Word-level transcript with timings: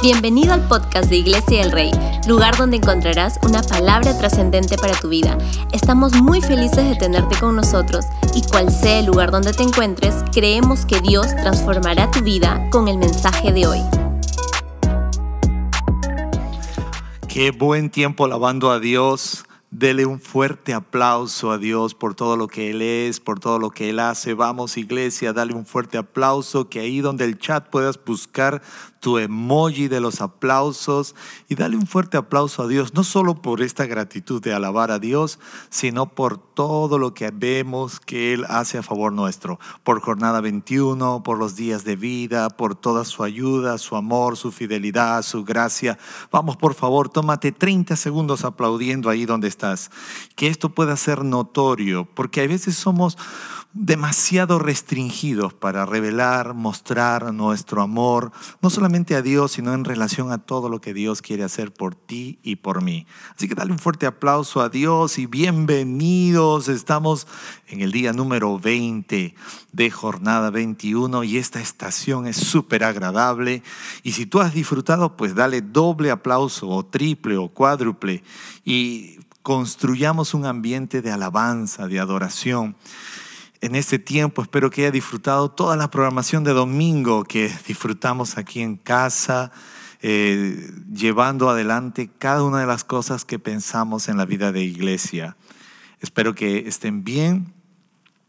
Bienvenido 0.00 0.54
al 0.54 0.64
podcast 0.68 1.10
de 1.10 1.16
Iglesia 1.16 1.60
del 1.60 1.72
Rey, 1.72 1.90
lugar 2.28 2.56
donde 2.56 2.76
encontrarás 2.76 3.36
una 3.42 3.62
palabra 3.62 4.16
trascendente 4.16 4.76
para 4.78 4.94
tu 4.94 5.08
vida. 5.08 5.36
Estamos 5.72 6.12
muy 6.22 6.40
felices 6.40 6.88
de 6.88 6.94
tenerte 6.94 7.36
con 7.40 7.56
nosotros 7.56 8.04
y 8.32 8.42
cual 8.42 8.70
sea 8.70 9.00
el 9.00 9.06
lugar 9.06 9.32
donde 9.32 9.52
te 9.52 9.64
encuentres, 9.64 10.14
creemos 10.32 10.86
que 10.86 11.00
Dios 11.00 11.26
transformará 11.34 12.08
tu 12.12 12.20
vida 12.20 12.64
con 12.70 12.86
el 12.86 12.96
mensaje 12.96 13.52
de 13.52 13.66
hoy. 13.66 13.80
Qué 17.26 17.50
buen 17.50 17.90
tiempo 17.90 18.24
alabando 18.24 18.70
a 18.70 18.78
Dios. 18.78 19.44
Dele 19.70 20.06
un 20.06 20.18
fuerte 20.18 20.72
aplauso 20.72 21.50
a 21.50 21.58
Dios 21.58 21.94
por 21.94 22.14
todo 22.14 22.38
lo 22.38 22.48
que 22.48 22.70
Él 22.70 22.80
es, 22.80 23.20
por 23.20 23.38
todo 23.38 23.58
lo 23.58 23.70
que 23.70 23.90
Él 23.90 23.98
hace. 23.98 24.32
Vamos 24.32 24.78
iglesia, 24.78 25.34
dale 25.34 25.52
un 25.52 25.66
fuerte 25.66 25.98
aplauso, 25.98 26.70
que 26.70 26.80
ahí 26.80 27.00
donde 27.00 27.26
el 27.26 27.38
chat 27.38 27.68
puedas 27.68 28.02
buscar 28.02 28.62
tu 29.00 29.18
emoji 29.18 29.88
de 29.88 30.00
los 30.00 30.20
aplausos 30.20 31.14
y 31.48 31.54
dale 31.54 31.76
un 31.76 31.86
fuerte 31.86 32.16
aplauso 32.16 32.62
a 32.62 32.68
Dios, 32.68 32.94
no 32.94 33.04
solo 33.04 33.40
por 33.40 33.62
esta 33.62 33.86
gratitud 33.86 34.42
de 34.42 34.52
alabar 34.52 34.90
a 34.90 34.98
Dios, 34.98 35.38
sino 35.70 36.06
por 36.14 36.38
todo 36.38 36.98
lo 36.98 37.14
que 37.14 37.30
vemos 37.30 38.00
que 38.00 38.34
Él 38.34 38.44
hace 38.48 38.78
a 38.78 38.82
favor 38.82 39.12
nuestro, 39.12 39.58
por 39.84 40.00
jornada 40.00 40.40
21, 40.40 41.22
por 41.22 41.38
los 41.38 41.56
días 41.56 41.84
de 41.84 41.96
vida, 41.96 42.50
por 42.50 42.74
toda 42.74 43.04
su 43.04 43.22
ayuda, 43.22 43.78
su 43.78 43.96
amor, 43.96 44.36
su 44.36 44.50
fidelidad, 44.50 45.22
su 45.22 45.44
gracia. 45.44 45.98
Vamos, 46.30 46.56
por 46.56 46.74
favor, 46.74 47.08
tómate 47.08 47.52
30 47.52 47.96
segundos 47.96 48.44
aplaudiendo 48.44 49.10
ahí 49.10 49.26
donde 49.26 49.48
estás, 49.48 49.90
que 50.34 50.48
esto 50.48 50.70
pueda 50.70 50.96
ser 50.96 51.24
notorio, 51.24 52.08
porque 52.14 52.40
a 52.40 52.46
veces 52.46 52.76
somos 52.76 53.16
demasiado 53.74 54.58
restringidos 54.58 55.52
para 55.52 55.84
revelar, 55.84 56.54
mostrar 56.54 57.34
nuestro 57.34 57.82
amor, 57.82 58.32
no 58.62 58.70
solamente 58.70 59.14
a 59.14 59.20
Dios, 59.20 59.52
sino 59.52 59.74
en 59.74 59.84
relación 59.84 60.32
a 60.32 60.38
todo 60.38 60.70
lo 60.70 60.80
que 60.80 60.94
Dios 60.94 61.20
quiere 61.20 61.44
hacer 61.44 61.72
por 61.72 61.94
ti 61.94 62.38
y 62.42 62.56
por 62.56 62.82
mí. 62.82 63.06
Así 63.36 63.46
que 63.46 63.54
dale 63.54 63.72
un 63.72 63.78
fuerte 63.78 64.06
aplauso 64.06 64.62
a 64.62 64.70
Dios 64.70 65.18
y 65.18 65.26
bienvenidos. 65.26 66.68
Estamos 66.68 67.26
en 67.68 67.82
el 67.82 67.92
día 67.92 68.14
número 68.14 68.58
20 68.58 69.34
de 69.72 69.90
jornada 69.90 70.50
21 70.50 71.24
y 71.24 71.36
esta 71.36 71.60
estación 71.60 72.26
es 72.26 72.36
súper 72.36 72.84
agradable. 72.84 73.62
Y 74.02 74.12
si 74.12 74.24
tú 74.24 74.40
has 74.40 74.54
disfrutado, 74.54 75.16
pues 75.16 75.34
dale 75.34 75.60
doble 75.60 76.10
aplauso 76.10 76.68
o 76.68 76.86
triple 76.86 77.36
o 77.36 77.48
cuádruple 77.48 78.22
y 78.64 79.18
construyamos 79.42 80.32
un 80.32 80.46
ambiente 80.46 81.02
de 81.02 81.10
alabanza, 81.10 81.86
de 81.86 82.00
adoración 82.00 82.74
en 83.60 83.74
este 83.74 83.98
tiempo. 83.98 84.42
Espero 84.42 84.70
que 84.70 84.82
haya 84.82 84.90
disfrutado 84.90 85.50
toda 85.50 85.76
la 85.76 85.90
programación 85.90 86.44
de 86.44 86.52
domingo 86.52 87.24
que 87.24 87.52
disfrutamos 87.66 88.38
aquí 88.38 88.60
en 88.60 88.76
casa, 88.76 89.52
eh, 90.00 90.70
llevando 90.92 91.50
adelante 91.50 92.10
cada 92.18 92.44
una 92.44 92.60
de 92.60 92.66
las 92.66 92.84
cosas 92.84 93.24
que 93.24 93.38
pensamos 93.38 94.08
en 94.08 94.16
la 94.16 94.24
vida 94.24 94.52
de 94.52 94.62
iglesia. 94.62 95.36
Espero 96.00 96.34
que 96.34 96.68
estén 96.68 97.02
bien 97.02 97.52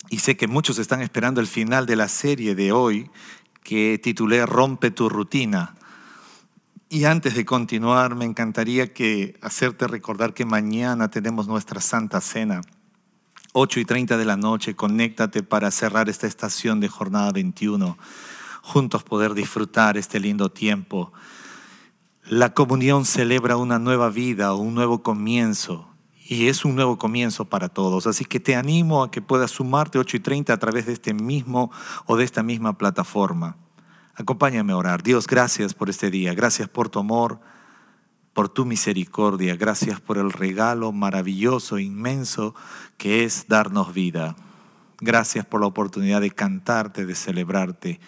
y 0.09 0.19
sé 0.19 0.35
que 0.35 0.47
muchos 0.47 0.79
están 0.79 1.01
esperando 1.01 1.39
el 1.39 1.47
final 1.47 1.85
de 1.85 1.95
la 1.95 2.07
serie 2.07 2.55
de 2.55 2.71
hoy 2.71 3.11
que 3.63 3.99
titulé 4.01 4.45
Rompe 4.45 4.89
tu 4.89 5.09
rutina. 5.09 5.75
Y 6.91 7.03
antes 7.03 7.35
de 7.35 7.45
continuar, 7.45 8.15
me 8.15 8.25
encantaría 8.25 8.91
que 8.91 9.37
hacerte 9.41 9.85
recordar 9.85 10.33
que 10.33 10.45
mañana 10.45 11.11
tenemos 11.11 11.47
nuestra 11.47 11.79
Santa 11.79 12.19
Cena. 12.19 12.61
8 13.61 13.81
y 13.81 13.85
30 13.85 14.15
de 14.15 14.23
la 14.23 14.37
noche, 14.37 14.73
conéctate 14.73 15.43
para 15.43 15.69
cerrar 15.69 16.07
esta 16.07 16.27
estación 16.27 16.79
de 16.79 16.87
jornada 16.87 17.33
21, 17.33 17.97
juntos 18.61 19.03
poder 19.03 19.33
disfrutar 19.33 19.97
este 19.97 20.21
lindo 20.21 20.49
tiempo. 20.49 21.11
La 22.23 22.53
comunión 22.53 23.03
celebra 23.03 23.57
una 23.57 23.77
nueva 23.77 24.09
vida, 24.11 24.53
un 24.53 24.73
nuevo 24.75 25.03
comienzo, 25.03 25.89
y 26.25 26.47
es 26.47 26.63
un 26.63 26.75
nuevo 26.75 26.97
comienzo 26.97 27.49
para 27.49 27.67
todos. 27.67 28.07
Así 28.07 28.23
que 28.23 28.39
te 28.39 28.55
animo 28.55 29.03
a 29.03 29.11
que 29.11 29.21
puedas 29.21 29.51
sumarte 29.51 29.99
8 29.99 30.15
y 30.15 30.19
30 30.21 30.53
a 30.53 30.57
través 30.57 30.85
de 30.85 30.93
este 30.93 31.13
mismo 31.13 31.69
o 32.05 32.15
de 32.15 32.23
esta 32.23 32.43
misma 32.43 32.77
plataforma. 32.77 33.57
Acompáñame 34.15 34.71
a 34.71 34.77
orar. 34.77 35.03
Dios, 35.03 35.27
gracias 35.27 35.73
por 35.73 35.89
este 35.89 36.09
día, 36.09 36.33
gracias 36.33 36.69
por 36.69 36.87
tu 36.87 36.99
amor 36.99 37.41
por 38.39 38.47
tu 38.47 38.63
misericordia, 38.63 39.57
gracias 39.57 39.99
por 39.99 40.17
el 40.17 40.31
regalo 40.31 40.93
maravilloso, 40.93 41.77
inmenso 41.77 42.55
que 42.97 43.25
es 43.25 43.49
darnos 43.49 43.93
vida. 43.93 44.37
Gracias 45.01 45.45
por 45.45 45.59
la 45.59 45.67
oportunidad 45.67 46.21
de 46.21 46.31
cantarte, 46.31 47.05
de 47.05 47.15
celebrarte. 47.15 47.99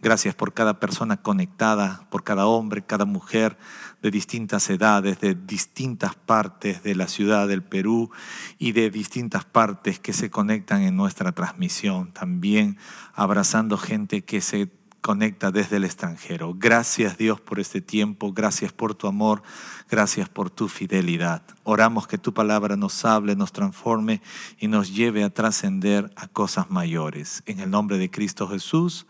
Gracias 0.00 0.36
por 0.36 0.54
cada 0.54 0.78
persona 0.78 1.16
conectada, 1.16 2.06
por 2.08 2.22
cada 2.22 2.46
hombre, 2.46 2.82
cada 2.82 3.04
mujer 3.04 3.58
de 4.00 4.12
distintas 4.12 4.70
edades, 4.70 5.18
de 5.18 5.34
distintas 5.34 6.14
partes 6.14 6.84
de 6.84 6.94
la 6.94 7.08
ciudad 7.08 7.48
del 7.48 7.64
Perú 7.64 8.12
y 8.58 8.70
de 8.70 8.90
distintas 8.90 9.44
partes 9.44 9.98
que 9.98 10.12
se 10.12 10.30
conectan 10.30 10.82
en 10.82 10.94
nuestra 10.94 11.32
transmisión. 11.32 12.12
También 12.12 12.78
abrazando 13.12 13.76
gente 13.76 14.22
que 14.22 14.40
se 14.40 14.70
conecta 15.00 15.50
desde 15.50 15.76
el 15.76 15.84
extranjero. 15.84 16.54
Gracias 16.56 17.16
Dios 17.16 17.40
por 17.40 17.58
este 17.58 17.80
tiempo, 17.80 18.32
gracias 18.32 18.72
por 18.72 18.94
tu 18.94 19.06
amor, 19.06 19.42
gracias 19.90 20.28
por 20.28 20.50
tu 20.50 20.68
fidelidad. 20.68 21.42
Oramos 21.64 22.06
que 22.06 22.18
tu 22.18 22.34
palabra 22.34 22.76
nos 22.76 23.04
hable, 23.04 23.36
nos 23.36 23.52
transforme 23.52 24.20
y 24.58 24.68
nos 24.68 24.94
lleve 24.94 25.24
a 25.24 25.30
trascender 25.30 26.10
a 26.16 26.28
cosas 26.28 26.70
mayores. 26.70 27.42
En 27.46 27.60
el 27.60 27.70
nombre 27.70 27.98
de 27.98 28.10
Cristo 28.10 28.48
Jesús, 28.48 29.06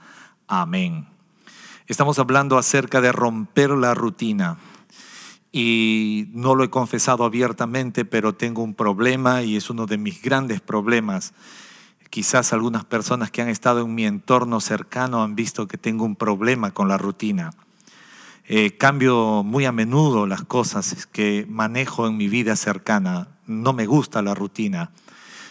amén. 0.46 1.06
Estamos 1.86 2.18
hablando 2.18 2.56
acerca 2.56 3.00
de 3.00 3.12
romper 3.12 3.70
la 3.70 3.94
rutina. 3.94 4.58
Y 5.52 6.28
no 6.32 6.54
lo 6.54 6.62
he 6.62 6.70
confesado 6.70 7.24
abiertamente, 7.24 8.04
pero 8.04 8.36
tengo 8.36 8.62
un 8.62 8.74
problema 8.74 9.42
y 9.42 9.56
es 9.56 9.68
uno 9.68 9.86
de 9.86 9.98
mis 9.98 10.22
grandes 10.22 10.60
problemas 10.60 11.34
Quizás 12.10 12.52
algunas 12.52 12.84
personas 12.84 13.30
que 13.30 13.40
han 13.40 13.48
estado 13.48 13.82
en 13.82 13.94
mi 13.94 14.04
entorno 14.04 14.60
cercano 14.60 15.22
han 15.22 15.36
visto 15.36 15.68
que 15.68 15.78
tengo 15.78 16.04
un 16.04 16.16
problema 16.16 16.72
con 16.72 16.88
la 16.88 16.98
rutina. 16.98 17.52
Eh, 18.46 18.76
cambio 18.76 19.44
muy 19.44 19.64
a 19.64 19.70
menudo 19.70 20.26
las 20.26 20.42
cosas 20.42 21.06
que 21.06 21.46
manejo 21.48 22.08
en 22.08 22.16
mi 22.16 22.26
vida 22.26 22.56
cercana. 22.56 23.28
No 23.46 23.72
me 23.72 23.86
gusta 23.86 24.22
la 24.22 24.34
rutina. 24.34 24.90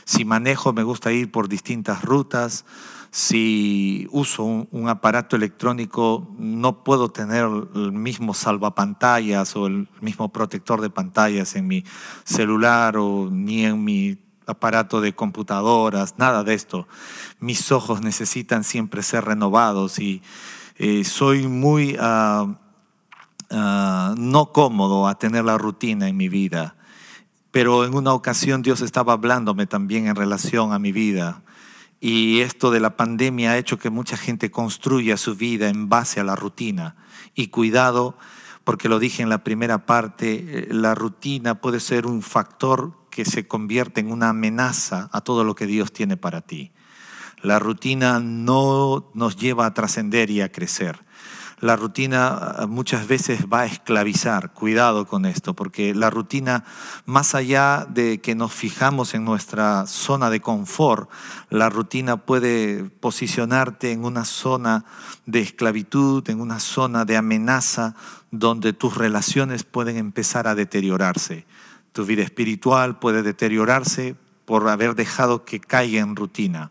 Si 0.03 0.25
manejo 0.25 0.73
me 0.73 0.83
gusta 0.83 1.13
ir 1.13 1.31
por 1.31 1.47
distintas 1.47 2.03
rutas. 2.03 2.65
Si 3.09 4.05
uso 4.11 4.43
un, 4.43 4.89
aparato 4.89 5.37
electrónico 5.37 6.35
no 6.37 6.83
puedo 6.83 7.09
tener 7.09 7.45
el 7.73 7.93
mismo 7.93 8.33
salvapantallas 8.33 9.55
o 9.55 9.67
el 9.67 9.87
mismo 10.01 10.27
protector 10.27 10.81
de 10.81 10.89
pantallas 10.89 11.55
en 11.55 11.67
mi 11.67 11.85
celular 12.25 12.97
o 12.97 13.29
ni 13.31 13.63
en 13.63 13.81
mi 13.81 14.17
aparato 14.49 15.01
de 15.01 15.13
computadoras, 15.13 16.15
nada 16.17 16.43
de 16.43 16.53
esto. 16.53 16.87
Mis 17.39 17.71
ojos 17.71 18.01
necesitan 18.01 18.63
siempre 18.63 19.03
ser 19.03 19.25
renovados 19.25 19.99
y 19.99 20.21
eh, 20.77 21.03
soy 21.03 21.47
muy 21.47 21.95
ah, 21.99 22.55
ah, 23.49 24.15
no 24.17 24.51
cómodo 24.51 25.07
a 25.07 25.17
tener 25.17 25.45
la 25.45 25.57
rutina 25.57 26.07
en 26.07 26.17
mi 26.17 26.29
vida. 26.29 26.75
Pero 27.51 27.85
en 27.85 27.95
una 27.95 28.13
ocasión 28.13 28.61
Dios 28.61 28.81
estaba 28.81 29.13
hablándome 29.13 29.65
también 29.65 30.07
en 30.07 30.15
relación 30.15 30.73
a 30.73 30.79
mi 30.79 30.91
vida. 30.91 31.41
Y 31.99 32.39
esto 32.39 32.71
de 32.71 32.79
la 32.79 32.95
pandemia 32.95 33.51
ha 33.51 33.57
hecho 33.57 33.77
que 33.77 33.89
mucha 33.89 34.15
gente 34.15 34.51
construya 34.51 35.17
su 35.17 35.35
vida 35.35 35.67
en 35.67 35.89
base 35.89 36.19
a 36.19 36.23
la 36.23 36.35
rutina. 36.35 36.95
Y 37.35 37.47
cuidado, 37.47 38.17
porque 38.63 38.87
lo 38.87 38.99
dije 38.99 39.21
en 39.21 39.29
la 39.29 39.43
primera 39.43 39.85
parte, 39.85 40.45
eh, 40.47 40.67
la 40.71 40.95
rutina 40.95 41.59
puede 41.59 41.79
ser 41.79 42.05
un 42.05 42.21
factor 42.21 42.98
se 43.25 43.47
convierte 43.47 44.01
en 44.01 44.11
una 44.11 44.29
amenaza 44.29 45.09
a 45.11 45.21
todo 45.21 45.43
lo 45.43 45.55
que 45.55 45.67
Dios 45.67 45.91
tiene 45.91 46.17
para 46.17 46.41
ti. 46.41 46.71
La 47.41 47.59
rutina 47.59 48.19
no 48.19 49.11
nos 49.13 49.37
lleva 49.37 49.65
a 49.65 49.73
trascender 49.73 50.29
y 50.29 50.41
a 50.41 50.51
crecer. 50.51 50.99
La 51.61 51.75
rutina 51.75 52.37
ah, 52.37 52.67
muchas 52.67 53.07
veces 53.07 53.47
va 53.51 53.61
a 53.61 53.65
esclavizar. 53.65 54.53
Cuidado 54.53 55.05
con 55.05 55.25
esto, 55.25 55.53
porque 55.53 55.93
la 55.93 56.09
rutina, 56.09 56.63
más 57.05 57.35
allá 57.35 57.85
de 57.89 58.21
que 58.21 58.33
nos 58.33 58.53
fijamos 58.53 59.13
en 59.13 59.25
nuestra 59.25 59.85
zona 59.85 60.29
de 60.29 60.39
confort, 60.39 61.09
la 61.49 61.69
rutina 61.69 62.17
puede 62.17 62.85
posicionarte 62.85 63.91
en 63.91 64.05
una 64.05 64.23
zona 64.23 64.85
de 65.25 65.41
esclavitud, 65.41 66.27
en 66.29 66.39
una 66.39 66.59
zona 66.59 67.03
de 67.03 67.17
amenaza, 67.17 67.95
donde 68.31 68.71
tus 68.71 68.95
relaciones 68.95 69.63
pueden 69.65 69.97
empezar 69.97 70.47
a 70.47 70.55
deteriorarse. 70.55 71.45
Tu 71.91 72.05
vida 72.05 72.23
espiritual 72.23 72.99
puede 72.99 73.23
deteriorarse 73.23 74.15
por 74.45 74.67
haber 74.67 74.95
dejado 74.95 75.45
que 75.45 75.59
caiga 75.59 75.99
en 75.99 76.15
rutina. 76.15 76.69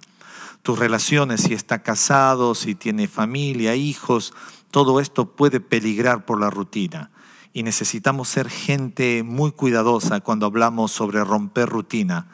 Tus 0.62 0.78
relaciones, 0.78 1.42
si 1.42 1.54
está 1.54 1.82
casado, 1.82 2.54
si 2.54 2.74
tiene 2.74 3.08
familia, 3.08 3.74
hijos, 3.74 4.34
todo 4.70 5.00
esto 5.00 5.36
puede 5.36 5.60
peligrar 5.60 6.26
por 6.26 6.40
la 6.40 6.50
rutina. 6.50 7.10
Y 7.52 7.62
necesitamos 7.62 8.28
ser 8.28 8.50
gente 8.50 9.22
muy 9.22 9.52
cuidadosa 9.52 10.20
cuando 10.20 10.46
hablamos 10.46 10.92
sobre 10.92 11.24
romper 11.24 11.68
rutina. 11.68 12.28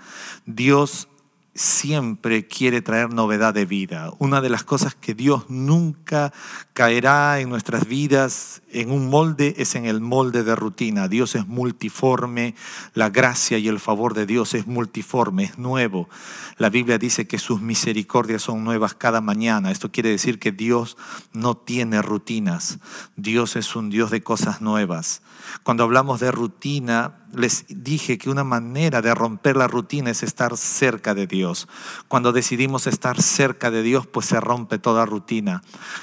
Dios 0.47 1.09
siempre 1.55 2.49
quiere 2.49 2.83
traer 2.83 3.13
novedad 3.13 3.55
de 3.55 3.65
vida. 3.65 4.13
Una 4.19 4.41
de 4.41 4.49
las 4.49 4.65
cosas 4.65 4.95
que 4.95 5.15
Dios 5.15 5.45
nunca 5.49 6.33
caerá 6.73 7.39
en 7.39 7.49
nuestras 7.49 7.87
vidas 7.87 8.63
en 8.73 8.91
un 8.91 9.09
molde 9.09 9.55
es 9.59 9.77
en 9.77 9.85
el 9.85 10.01
molde 10.01 10.43
de 10.43 10.57
rutina. 10.57 11.07
Dios 11.07 11.37
es 11.37 11.47
multiforme, 11.47 12.57
la 12.93 13.09
gracia 13.11 13.59
y 13.59 13.69
el 13.69 13.79
favor 13.79 14.15
de 14.15 14.27
Dios 14.27 14.55
es 14.55 14.67
multiforme, 14.67 15.45
es 15.45 15.59
nuevo. 15.59 16.09
La 16.59 16.71
Biblia 16.71 16.99
dice 16.99 17.29
que 17.29 17.39
sus 17.39 17.61
misericordias 17.61 18.43
son 18.43 18.65
nuevas 18.65 18.95
cada 18.95 19.21
mañana. 19.21 19.71
Esto 19.71 19.93
quiere 19.93 20.11
decir 20.11 20.41
que 20.41 20.51
Dios 20.51 20.97
no 21.33 21.57
tiene 21.57 22.03
rutinas. 22.03 22.79
Dios 23.17 23.55
es 23.55 23.77
un 23.77 23.91
Dios 23.91 24.11
de 24.11 24.25
cosas 24.25 24.61
nuevas. 24.61 25.23
Cuando 25.63 25.85
hablamos 25.85 26.21
de 26.21 26.31
rutina, 26.31 27.25
les 27.35 27.65
dije 27.69 28.19
que 28.19 28.31
una 28.31 28.45
manera 28.45 29.03
de 29.03 29.15
romper 29.15 29.57
la 29.57 29.67
rutina 29.67 30.11
es 30.11 30.23
estar 30.23 30.57
cerca 30.57 31.15
de 31.15 31.27
Dios. 31.27 31.69
Cuando 32.09 32.33
decidimos 32.33 32.87
estar 32.87 33.21
cerca 33.21 33.71
de 33.71 33.83
Dios, 33.83 34.07
pues 34.07 34.27
se 34.27 34.41
rompe 34.41 34.79
toda 34.79 35.07
rutina. 35.07 35.63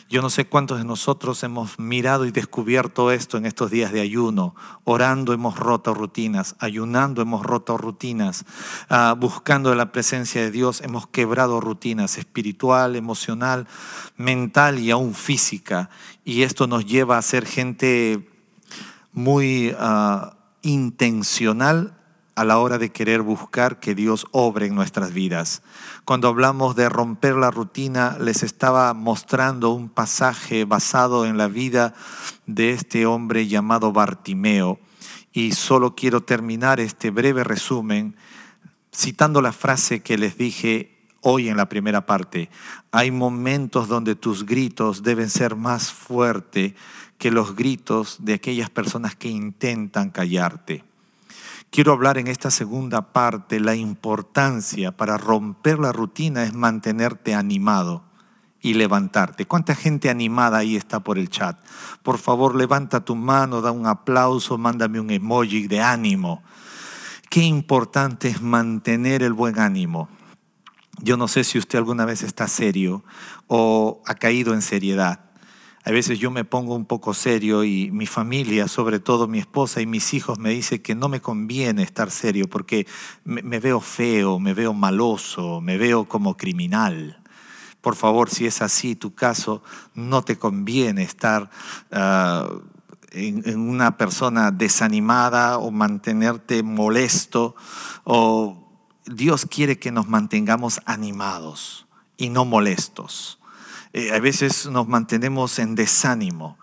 Yo 0.09 0.21
no 0.21 0.29
sé 0.29 0.45
cuántos 0.45 0.79
de 0.79 0.85
nosotros 0.85 1.43
hemos 1.43 1.79
mirado 1.79 2.25
y 2.25 2.31
descubierto 2.31 3.11
esto 3.11 3.38
en 3.38 3.45
estos 3.45 3.71
días 3.71 3.91
de 3.91 4.01
ayuno. 4.01 4.55
Orando 4.83 5.33
hemos 5.33 5.57
roto 5.57 5.93
rutinas, 5.93 6.55
ayunando 6.59 7.21
hemos 7.21 7.45
roto 7.45 7.77
rutinas, 7.77 8.45
uh, 8.89 9.15
buscando 9.15 9.73
la 9.75 9.91
presencia 9.91 10.41
de 10.41 10.51
Dios 10.51 10.81
hemos 10.81 11.07
quebrado 11.07 11.61
rutinas 11.61 12.17
espiritual, 12.17 12.95
emocional, 12.95 13.67
mental 14.17 14.79
y 14.79 14.91
aún 14.91 15.13
física. 15.13 15.89
Y 16.23 16.43
esto 16.43 16.67
nos 16.67 16.85
lleva 16.85 17.17
a 17.17 17.21
ser 17.21 17.45
gente 17.45 18.30
muy... 19.13 19.71
Uh, 19.71 20.41
intencional 20.61 21.97
a 22.35 22.45
la 22.45 22.59
hora 22.59 22.77
de 22.77 22.91
querer 22.91 23.21
buscar 23.21 23.79
que 23.79 23.93
Dios 23.93 24.25
obre 24.31 24.67
en 24.67 24.75
nuestras 24.75 25.13
vidas. 25.13 25.63
Cuando 26.05 26.27
hablamos 26.27 26.75
de 26.75 26.87
romper 26.87 27.35
la 27.35 27.51
rutina, 27.51 28.17
les 28.19 28.41
estaba 28.41 28.93
mostrando 28.93 29.71
un 29.71 29.89
pasaje 29.89 30.65
basado 30.65 31.25
en 31.25 31.37
la 31.37 31.47
vida 31.47 31.93
de 32.45 32.71
este 32.71 33.05
hombre 33.05 33.47
llamado 33.47 33.91
Bartimeo. 33.91 34.79
Y 35.33 35.51
solo 35.51 35.93
quiero 35.95 36.21
terminar 36.21 36.79
este 36.79 37.09
breve 37.09 37.43
resumen 37.43 38.15
citando 38.93 39.41
la 39.41 39.51
frase 39.51 40.01
que 40.01 40.17
les 40.17 40.37
dije 40.37 41.07
hoy 41.21 41.49
en 41.49 41.57
la 41.57 41.69
primera 41.69 42.05
parte. 42.05 42.49
Hay 42.91 43.11
momentos 43.11 43.87
donde 43.87 44.15
tus 44.15 44.45
gritos 44.45 45.03
deben 45.03 45.29
ser 45.29 45.55
más 45.55 45.91
fuertes 45.91 46.73
que 47.21 47.29
los 47.29 47.56
gritos 47.56 48.18
de 48.21 48.33
aquellas 48.33 48.71
personas 48.71 49.15
que 49.15 49.29
intentan 49.29 50.09
callarte. 50.09 50.83
Quiero 51.69 51.91
hablar 51.91 52.18
en 52.18 52.25
esta 52.25 52.50
segunda 52.50 53.13
parte 53.13 53.59
la 53.59 53.75
importancia 53.75 54.91
para 54.97 55.19
romper 55.19 55.77
la 55.77 55.91
rutina 55.91 56.41
es 56.41 56.56
mantenerte 56.56 57.35
animado 57.35 58.03
y 58.59 58.73
levantarte. 58.73 59.45
¿Cuánta 59.45 59.75
gente 59.75 60.09
animada 60.09 60.57
ahí 60.57 60.75
está 60.75 61.01
por 61.01 61.19
el 61.19 61.29
chat? 61.29 61.63
Por 62.01 62.18
favor, 62.18 62.56
levanta 62.56 63.06
tu 63.06 63.15
mano, 63.15 63.62
da 63.62 63.71
un 63.71 63.85
aplauso, 63.85 64.57
mándame 64.57 65.00
un 65.00 65.12
emoji 65.12 65.67
de 65.67 65.79
ánimo. 65.79 66.41
Qué 67.29 67.44
importante 67.44 68.29
es 68.29 68.41
mantener 68.41 69.21
el 69.21 69.33
buen 69.33 69.59
ánimo. 69.59 70.09
Yo 71.03 71.17
no 71.17 71.27
sé 71.27 71.44
si 71.44 71.59
usted 71.59 71.77
alguna 71.77 72.06
vez 72.06 72.24
está 72.24 72.47
serio 72.47 73.03
o 73.45 74.01
ha 74.07 74.15
caído 74.15 74.56
en 74.56 74.63
seriedad. 74.63 75.30
A 75.83 75.89
veces 75.89 76.19
yo 76.19 76.29
me 76.29 76.45
pongo 76.45 76.75
un 76.75 76.85
poco 76.85 77.15
serio 77.15 77.63
y 77.63 77.89
mi 77.91 78.05
familia, 78.05 78.67
sobre 78.67 78.99
todo 78.99 79.27
mi 79.27 79.39
esposa 79.39 79.81
y 79.81 79.87
mis 79.87 80.13
hijos, 80.13 80.37
me 80.37 80.51
dice 80.51 80.81
que 80.81 80.93
no 80.93 81.09
me 81.09 81.21
conviene 81.21 81.81
estar 81.81 82.11
serio 82.11 82.47
porque 82.47 82.85
me, 83.23 83.59
veo 83.59 83.81
feo, 83.81 84.39
me 84.39 84.53
veo 84.53 84.73
maloso, 84.73 85.59
me 85.59 85.77
veo 85.77 86.05
como 86.05 86.37
criminal. 86.37 87.19
Por 87.81 87.95
favor, 87.95 88.29
si 88.29 88.45
es 88.45 88.61
así 88.61 88.95
tu 88.95 89.15
caso, 89.15 89.63
no 89.95 90.21
te 90.21 90.37
conviene 90.37 91.01
estar 91.01 91.49
ah, 91.91 92.47
en, 93.11 93.59
una 93.59 93.97
persona 93.97 94.51
desanimada 94.51 95.57
o 95.57 95.71
mantenerte 95.71 96.61
molesto. 96.61 97.55
O 98.03 98.85
Dios 99.07 99.47
quiere 99.47 99.79
que 99.79 99.91
nos 99.91 100.07
mantengamos 100.07 100.79
animados 100.85 101.87
y 102.17 102.29
no 102.29 102.45
molestos. 102.45 103.40
Eh, 103.93 104.11
a 104.13 104.19
veces 104.19 104.67
nos 104.67 104.88
mantenemos 104.88 105.59
en 105.59 105.75
desánimo. 105.75 106.57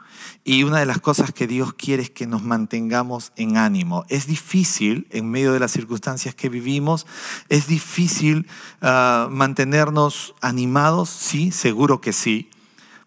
Y 0.44 0.62
una 0.64 0.78
de 0.78 0.86
las 0.86 1.00
cosas 1.00 1.32
que 1.32 1.46
Dios 1.46 1.74
quiere 1.74 2.02
es 2.02 2.10
que 2.10 2.26
nos 2.26 2.42
mantengamos 2.42 3.32
en 3.36 3.56
ánimo. 3.56 4.04
Es 4.08 4.26
difícil 4.26 5.06
en 5.10 5.30
medio 5.30 5.52
de 5.52 5.60
las 5.60 5.72
circunstancias 5.72 6.34
que 6.34 6.48
vivimos, 6.48 7.06
es 7.48 7.66
difícil 7.66 8.46
ah, 8.80 9.28
mantenernos 9.30 10.34
animados, 10.40 11.10
sí, 11.10 11.50
seguro 11.50 12.00
que 12.00 12.12
sí, 12.12 12.50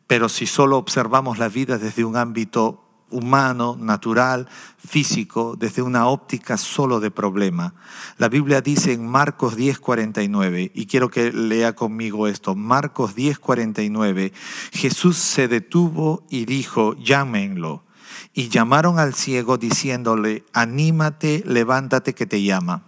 pero 0.07 0.29
si 0.29 0.45
solo 0.45 0.77
observamos 0.77 1.39
la 1.39 1.50
vida 1.50 1.77
desde 1.77 2.03
un 2.03 2.15
ámbito 2.15 2.90
humano, 3.11 3.77
natural, 3.79 4.47
físico, 4.77 5.55
desde 5.57 5.81
una 5.81 6.07
óptica 6.07 6.57
solo 6.57 6.99
de 6.99 7.11
problema. 7.11 7.73
La 8.17 8.29
Biblia 8.29 8.61
dice 8.61 8.93
en 8.93 9.07
Marcos 9.07 9.55
10:49, 9.57 10.71
y 10.73 10.85
quiero 10.85 11.09
que 11.09 11.31
lea 11.31 11.75
conmigo 11.75 12.27
esto, 12.27 12.55
Marcos 12.55 13.15
10:49, 13.15 14.33
Jesús 14.71 15.17
se 15.17 15.47
detuvo 15.47 16.25
y 16.29 16.45
dijo, 16.45 16.95
llámenlo. 16.95 17.83
Y 18.33 18.49
llamaron 18.49 18.99
al 18.99 19.13
ciego 19.13 19.57
diciéndole, 19.57 20.45
anímate, 20.53 21.43
levántate 21.45 22.13
que 22.13 22.25
te 22.25 22.41
llama. 22.41 22.83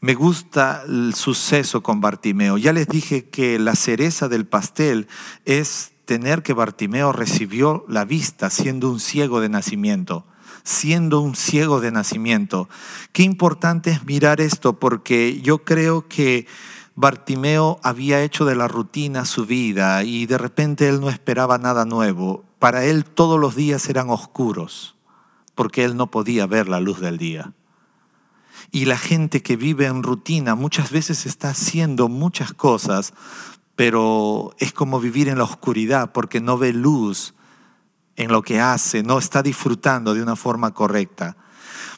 Me 0.00 0.14
gusta 0.14 0.84
el 0.86 1.14
suceso 1.14 1.82
con 1.82 2.00
Bartimeo. 2.00 2.56
Ya 2.56 2.72
les 2.72 2.86
dije 2.86 3.28
que 3.28 3.58
la 3.58 3.74
cereza 3.74 4.28
del 4.28 4.46
pastel 4.46 5.08
es 5.44 5.92
tener 6.08 6.42
que 6.42 6.54
Bartimeo 6.54 7.12
recibió 7.12 7.84
la 7.86 8.06
vista 8.06 8.48
siendo 8.48 8.90
un 8.90 8.98
ciego 8.98 9.42
de 9.42 9.50
nacimiento, 9.50 10.24
siendo 10.64 11.20
un 11.20 11.36
ciego 11.36 11.82
de 11.82 11.92
nacimiento. 11.92 12.70
Qué 13.12 13.24
importante 13.24 13.90
es 13.90 14.06
mirar 14.06 14.40
esto 14.40 14.78
porque 14.78 15.42
yo 15.42 15.64
creo 15.64 16.08
que 16.08 16.46
Bartimeo 16.94 17.78
había 17.82 18.22
hecho 18.22 18.46
de 18.46 18.56
la 18.56 18.68
rutina 18.68 19.26
su 19.26 19.44
vida 19.44 20.02
y 20.02 20.24
de 20.24 20.38
repente 20.38 20.88
él 20.88 20.98
no 20.98 21.10
esperaba 21.10 21.58
nada 21.58 21.84
nuevo. 21.84 22.42
Para 22.58 22.86
él 22.86 23.04
todos 23.04 23.38
los 23.38 23.54
días 23.54 23.86
eran 23.90 24.08
oscuros 24.08 24.96
porque 25.54 25.84
él 25.84 25.94
no 25.94 26.10
podía 26.10 26.46
ver 26.46 26.68
la 26.68 26.80
luz 26.80 27.00
del 27.00 27.18
día. 27.18 27.52
Y 28.70 28.86
la 28.86 28.96
gente 28.96 29.42
que 29.42 29.56
vive 29.56 29.84
en 29.84 30.02
rutina 30.02 30.54
muchas 30.54 30.90
veces 30.90 31.26
está 31.26 31.50
haciendo 31.50 32.08
muchas 32.08 32.54
cosas, 32.54 33.12
pero 33.78 34.56
es 34.58 34.72
como 34.72 34.98
vivir 34.98 35.28
en 35.28 35.38
la 35.38 35.44
oscuridad 35.44 36.10
porque 36.10 36.40
no 36.40 36.58
ve 36.58 36.72
luz 36.72 37.34
en 38.16 38.32
lo 38.32 38.42
que 38.42 38.58
hace, 38.58 39.04
no 39.04 39.18
está 39.18 39.40
disfrutando 39.40 40.14
de 40.14 40.22
una 40.22 40.34
forma 40.34 40.74
correcta. 40.74 41.36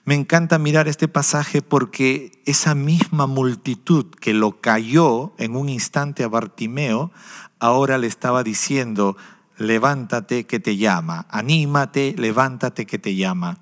Me 0.04 0.14
encanta 0.14 0.58
mirar 0.58 0.88
este 0.88 1.08
pasaje 1.08 1.62
porque 1.62 2.32
esa 2.44 2.74
misma 2.74 3.26
multitud 3.26 4.04
que 4.20 4.34
lo 4.34 4.60
cayó 4.60 5.32
en 5.38 5.56
un 5.56 5.70
instante 5.70 6.22
a 6.22 6.28
Bartimeo, 6.28 7.12
ahora 7.60 7.96
le 7.96 8.08
estaba 8.08 8.42
diciendo, 8.42 9.16
levántate 9.56 10.44
que 10.44 10.60
te 10.60 10.76
llama, 10.76 11.24
anímate, 11.30 12.14
levántate 12.18 12.84
que 12.84 12.98
te 12.98 13.14
llama. 13.14 13.56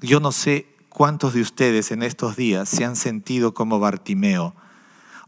Yo 0.00 0.20
no 0.20 0.32
sé 0.32 0.74
cuántos 0.88 1.34
de 1.34 1.42
ustedes 1.42 1.90
en 1.92 2.02
estos 2.02 2.34
días 2.34 2.70
se 2.70 2.86
han 2.86 2.96
sentido 2.96 3.52
como 3.52 3.78
Bartimeo 3.78 4.54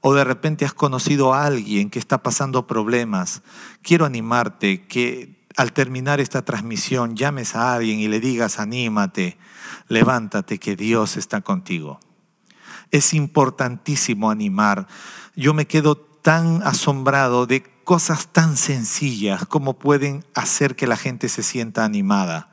o 0.07 0.13
de 0.13 0.23
repente 0.23 0.67
has 0.67 0.75
conocido 0.75 1.33
a 1.33 1.47
alguien 1.47 1.89
que 1.89 1.99
está 1.99 2.23
pasando 2.23 2.67
problemas, 2.67 3.43
quiero 3.81 4.05
animarte 4.05 4.87
que 4.87 5.47
al 5.57 5.73
terminar 5.73 6.21
esta 6.21 6.45
transmisión 6.45 7.17
llames 7.17 7.57
a 7.57 7.73
alguien 7.73 8.01
y 8.01 8.09
le 8.09 8.21
digas, 8.21 8.59
anímate, 8.59 9.39
levántate, 9.89 10.59
que 10.59 10.77
Dios 10.77 11.17
está 11.17 11.41
contigo. 11.41 12.01
Es 12.91 13.15
importantísimo 13.15 14.31
animar. 14.31 14.89
Yo 15.37 15.55
me 15.55 15.67
quedo 15.67 15.97
tan 15.97 16.63
asombrado 16.65 17.47
de 17.47 17.63
cosas 17.85 18.29
tan 18.31 18.59
sencillas 18.59 19.47
como 19.47 19.79
pueden 19.79 20.23
hacer 20.35 20.77
que 20.77 20.87
la 20.87 20.99
gente 20.99 21.31
se 21.31 21.43
sienta 21.43 21.83
animada. 21.83 22.53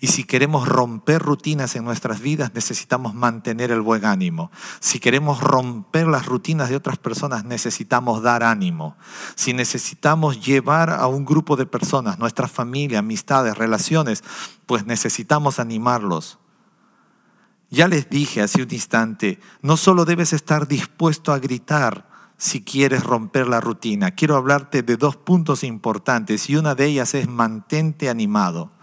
Y 0.00 0.06
si 0.06 0.24
queremos 0.24 0.68
romper 0.68 1.20
rutinas 1.20 1.74
en 1.74 1.84
nuestras 1.84 2.20
vidas, 2.20 2.52
necesitamos 2.54 3.14
mantener 3.14 3.72
el 3.72 3.80
buen 3.80 4.04
ánimo. 4.04 4.52
Si 4.78 5.00
queremos 5.00 5.40
romper 5.40 6.06
las 6.06 6.26
rutinas 6.26 6.68
de 6.68 6.76
otras 6.76 6.98
personas, 6.98 7.44
necesitamos 7.44 8.22
dar 8.22 8.44
ánimo. 8.44 8.96
Si 9.34 9.52
necesitamos 9.52 10.44
llevar 10.44 10.90
a 10.90 11.08
un 11.08 11.24
grupo 11.24 11.56
de 11.56 11.66
personas, 11.66 12.18
nuestra 12.18 12.46
familia, 12.46 13.00
amistades, 13.00 13.58
relaciones, 13.58 14.22
pues 14.66 14.86
necesitamos 14.86 15.58
animarlos. 15.58 16.38
Ya 17.70 17.88
les 17.88 18.08
dije 18.08 18.40
hace 18.40 18.62
un 18.62 18.72
instante, 18.72 19.40
no 19.62 19.76
solo 19.76 20.04
debes 20.04 20.32
estar 20.32 20.68
dispuesto 20.68 21.32
a 21.32 21.38
gritar 21.38 22.08
si 22.38 22.62
quieres 22.62 23.02
romper 23.02 23.48
la 23.48 23.60
rutina. 23.60 24.12
Quiero 24.12 24.36
hablarte 24.36 24.82
de 24.82 24.96
dos 24.96 25.16
puntos 25.16 25.64
importantes 25.64 26.48
y 26.48 26.56
una 26.56 26.76
de 26.76 26.86
ellas 26.86 27.14
es 27.14 27.28
mantente 27.28 28.08
animado. 28.08 28.77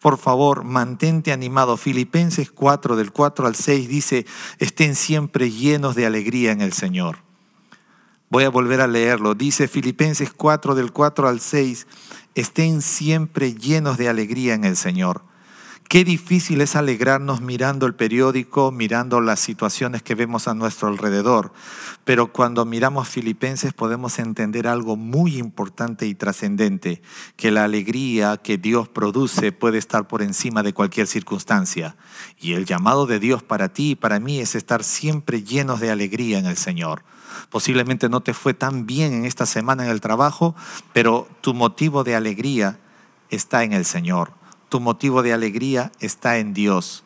Por 0.00 0.18
favor, 0.18 0.64
mantente 0.64 1.32
animado. 1.32 1.76
Filipenses 1.76 2.50
4, 2.50 2.96
del 2.96 3.12
4 3.12 3.46
al 3.46 3.56
6 3.56 3.88
dice, 3.88 4.26
estén 4.58 4.94
siempre 4.94 5.50
llenos 5.50 5.94
de 5.96 6.06
alegría 6.06 6.52
en 6.52 6.60
el 6.60 6.72
Señor. 6.72 7.18
Voy 8.30 8.44
a 8.44 8.50
volver 8.50 8.80
a 8.80 8.86
leerlo. 8.86 9.34
Dice 9.34 9.68
Filipenses 9.68 10.32
4 10.32 10.74
del 10.74 10.92
4 10.92 11.28
al 11.28 11.40
6, 11.40 11.86
estén 12.34 12.82
siempre 12.82 13.54
llenos 13.54 13.96
de 13.96 14.08
alegría 14.08 14.54
en 14.54 14.64
el 14.64 14.76
Señor. 14.76 15.22
Qué 15.88 16.04
difícil 16.04 16.60
es 16.60 16.76
alegrarnos 16.76 17.40
mirando 17.40 17.86
el 17.86 17.94
periódico, 17.94 18.70
mirando 18.70 19.22
las 19.22 19.40
situaciones 19.40 20.02
que 20.02 20.14
vemos 20.14 20.46
a 20.46 20.52
nuestro 20.52 20.88
alrededor. 20.88 21.50
Pero 22.04 22.30
cuando 22.30 22.66
miramos 22.66 23.08
Filipenses 23.08 23.72
podemos 23.72 24.18
entender 24.18 24.68
algo 24.68 24.96
muy 24.96 25.38
importante 25.38 26.04
y 26.04 26.14
trascendente, 26.14 27.00
que 27.36 27.50
la 27.50 27.64
alegría 27.64 28.36
que 28.36 28.58
Dios 28.58 28.90
produce 28.90 29.50
puede 29.50 29.78
estar 29.78 30.08
por 30.08 30.20
encima 30.20 30.62
de 30.62 30.74
cualquier 30.74 31.06
circunstancia. 31.06 31.96
Y 32.38 32.52
el 32.52 32.66
llamado 32.66 33.06
de 33.06 33.18
Dios 33.18 33.42
para 33.42 33.70
ti 33.70 33.92
y 33.92 33.96
para 33.96 34.20
mí 34.20 34.40
es 34.40 34.56
estar 34.56 34.84
siempre 34.84 35.42
llenos 35.42 35.80
de 35.80 35.90
alegría 35.90 36.38
en 36.38 36.44
el 36.44 36.58
Señor. 36.58 37.02
Posiblemente 37.48 38.10
no 38.10 38.20
te 38.20 38.34
fue 38.34 38.52
tan 38.52 38.84
bien 38.84 39.14
en 39.14 39.24
esta 39.24 39.46
semana 39.46 39.86
en 39.86 39.90
el 39.90 40.02
trabajo, 40.02 40.54
pero 40.92 41.26
tu 41.40 41.54
motivo 41.54 42.04
de 42.04 42.14
alegría 42.14 42.78
está 43.30 43.64
en 43.64 43.72
el 43.72 43.86
Señor 43.86 44.37
tu 44.68 44.80
motivo 44.80 45.22
de 45.22 45.32
alegría 45.32 45.92
está 46.00 46.38
en 46.38 46.54
Dios. 46.54 47.04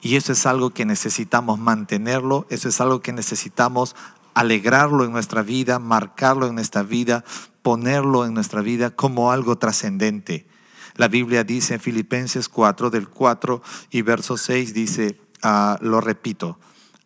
Y 0.00 0.16
eso 0.16 0.32
es 0.32 0.46
algo 0.46 0.70
que 0.70 0.84
necesitamos 0.84 1.58
mantenerlo, 1.58 2.46
eso 2.50 2.68
es 2.68 2.80
algo 2.80 3.00
que 3.00 3.12
necesitamos 3.12 3.96
alegrarlo 4.34 5.04
en 5.04 5.12
nuestra 5.12 5.42
vida, 5.42 5.80
marcarlo 5.80 6.46
en 6.46 6.54
nuestra 6.54 6.82
vida, 6.84 7.24
ponerlo 7.62 8.24
en 8.24 8.34
nuestra 8.34 8.60
vida 8.60 8.90
como 8.90 9.32
algo 9.32 9.58
trascendente. 9.58 10.46
La 10.94 11.08
Biblia 11.08 11.42
dice 11.42 11.74
en 11.74 11.80
Filipenses 11.80 12.48
4, 12.48 12.90
del 12.90 13.08
4 13.08 13.62
y 13.90 14.02
verso 14.02 14.36
6, 14.36 14.74
dice, 14.74 15.20
ah, 15.42 15.78
lo 15.80 16.00
repito, 16.00 16.58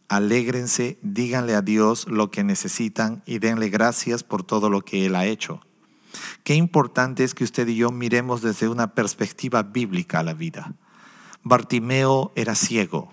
alégrense, 0.08 0.98
díganle 1.02 1.54
a 1.54 1.62
Dios 1.62 2.06
lo 2.08 2.30
que 2.30 2.44
necesitan 2.44 3.22
y 3.24 3.38
denle 3.38 3.70
gracias 3.70 4.22
por 4.22 4.42
todo 4.42 4.68
lo 4.68 4.82
que 4.82 5.06
Él 5.06 5.16
ha 5.16 5.24
hecho. 5.24 5.62
Qué 6.44 6.54
importante 6.54 7.24
es 7.24 7.34
que 7.34 7.44
usted 7.44 7.68
y 7.68 7.76
yo 7.76 7.90
miremos 7.90 8.42
desde 8.42 8.68
una 8.68 8.94
perspectiva 8.94 9.62
bíblica 9.62 10.22
la 10.22 10.34
vida. 10.34 10.74
Bartimeo 11.42 12.32
era 12.36 12.54
ciego, 12.54 13.12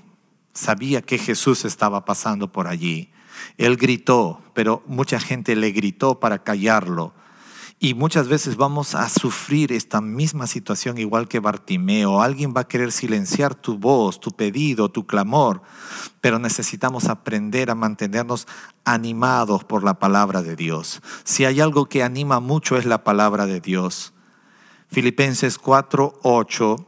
sabía 0.54 1.02
que 1.02 1.18
Jesús 1.18 1.66
estaba 1.66 2.06
pasando 2.06 2.52
por 2.52 2.68
allí. 2.68 3.12
Él 3.58 3.78
gritó, 3.78 4.42
pero 4.54 4.84
mucha 4.86 5.20
gente 5.20 5.56
le 5.56 5.72
gritó 5.72 6.20
para 6.20 6.44
callarlo. 6.44 7.14
Y 7.82 7.94
muchas 7.94 8.28
veces 8.28 8.58
vamos 8.58 8.94
a 8.94 9.08
sufrir 9.08 9.72
esta 9.72 10.02
misma 10.02 10.48
situación 10.48 10.98
igual 10.98 11.30
que 11.30 11.40
Bartimeo. 11.40 12.22
Alguien 12.22 12.54
va 12.56 12.62
a 12.62 12.68
querer 12.68 12.92
silenciar 12.92 13.56
tu 13.56 13.78
voz, 13.78 14.20
tu 14.20 14.32
pedido, 14.32 14.90
tu 14.90 15.08
clamor, 15.08 15.62
pero 16.20 16.40
necesitamos 16.40 17.06
aprender 17.08 17.72
a 17.72 17.76
mantenernos 17.76 18.48
animados 18.84 19.64
por 19.64 19.86
la 19.86 19.98
palabra 19.98 20.42
de 20.42 20.58
Dios. 20.58 21.02
Si 21.24 21.46
hay 21.46 21.62
algo 21.62 21.86
que 21.86 22.04
anima 22.04 22.42
mucho 22.42 22.76
es 22.76 22.86
la 22.86 23.06
palabra 23.06 23.46
de 23.46 23.62
Dios. 23.62 24.12
Filipenses 24.90 25.58
4:8 25.58 26.86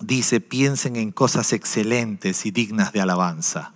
dice, 0.00 0.40
piensen 0.40 0.96
en 0.96 1.12
cosas 1.12 1.52
excelentes 1.52 2.46
y 2.46 2.50
dignas 2.50 2.92
de 2.92 3.00
alabanza. 3.00 3.74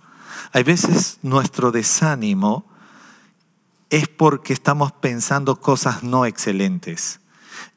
Hay 0.51 0.63
veces 0.63 1.19
nuestro 1.21 1.71
desánimo 1.71 2.65
es 3.89 4.07
porque 4.07 4.53
estamos 4.53 4.91
pensando 4.91 5.59
cosas 5.59 6.03
no 6.03 6.25
excelentes. 6.25 7.19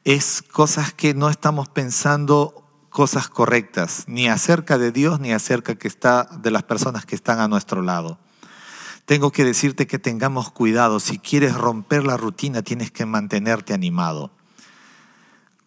Es 0.03 0.41
cosas 0.41 0.93
que 0.93 1.13
no 1.13 1.29
estamos 1.29 1.69
pensando 1.69 2.65
cosas 2.89 3.29
correctas, 3.29 4.05
ni 4.07 4.27
acerca 4.27 4.77
de 4.77 4.91
Dios 4.91 5.19
ni 5.19 5.31
acerca 5.31 5.75
que 5.75 5.87
está 5.87 6.23
de 6.23 6.51
las 6.51 6.63
personas 6.63 7.05
que 7.05 7.15
están 7.15 7.39
a 7.39 7.47
nuestro 7.47 7.81
lado. 7.81 8.19
Tengo 9.05 9.31
que 9.31 9.43
decirte 9.43 9.87
que 9.87 9.97
tengamos 9.97 10.51
cuidado. 10.51 10.99
Si 10.99 11.17
quieres 11.17 11.55
romper 11.55 12.03
la 12.03 12.17
rutina, 12.17 12.61
tienes 12.61 12.91
que 12.91 13.05
mantenerte 13.05 13.73
animado. 13.73 14.31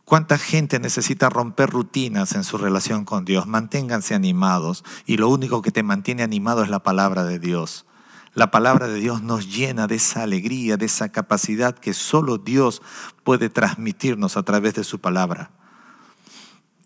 ¿Cuánta 0.04 0.37
gente 0.37 0.78
necesita 0.78 1.30
romper 1.30 1.70
rutinas 1.70 2.34
en 2.34 2.44
su 2.44 2.58
relación 2.58 3.04
con 3.04 3.25
Dios? 3.25 3.46
Manténganse 3.46 4.14
animados 4.14 4.84
y 5.06 5.16
lo 5.16 5.28
único 5.28 5.62
que 5.62 5.72
te 5.72 5.82
mantiene 5.82 6.22
animado 6.22 6.62
es 6.62 6.68
la 6.68 6.82
palabra 6.82 7.25
de 7.25 7.38
Dios. 7.38 7.87
La 8.34 8.50
palabra 8.50 8.88
de 8.88 8.98
Dios 8.98 9.22
nos 9.22 9.54
llena 9.54 9.86
de 9.86 9.96
esa 9.96 10.22
alegría, 10.22 10.76
de 10.76 10.86
esa 10.86 11.10
capacidad 11.10 11.74
que 11.78 11.92
solo 11.92 12.38
Dios 12.38 12.80
puede 13.24 13.50
transmitirnos 13.50 14.36
a 14.36 14.42
través 14.42 14.74
de 14.74 14.84
su 14.84 15.00
palabra. 15.00 15.50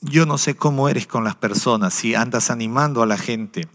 Yo 0.01 0.27
no 0.27 0.39
sé 0.39 0.57
cómo 0.57 0.89
eres 0.89 1.07
con 1.07 1.25
las 1.25 1.37
personas, 1.37 1.95
si 1.95 2.15
andas 2.15 2.51
animando 2.51 3.03
a 3.03 3.07
la 3.07 3.17
gente, 3.17 3.69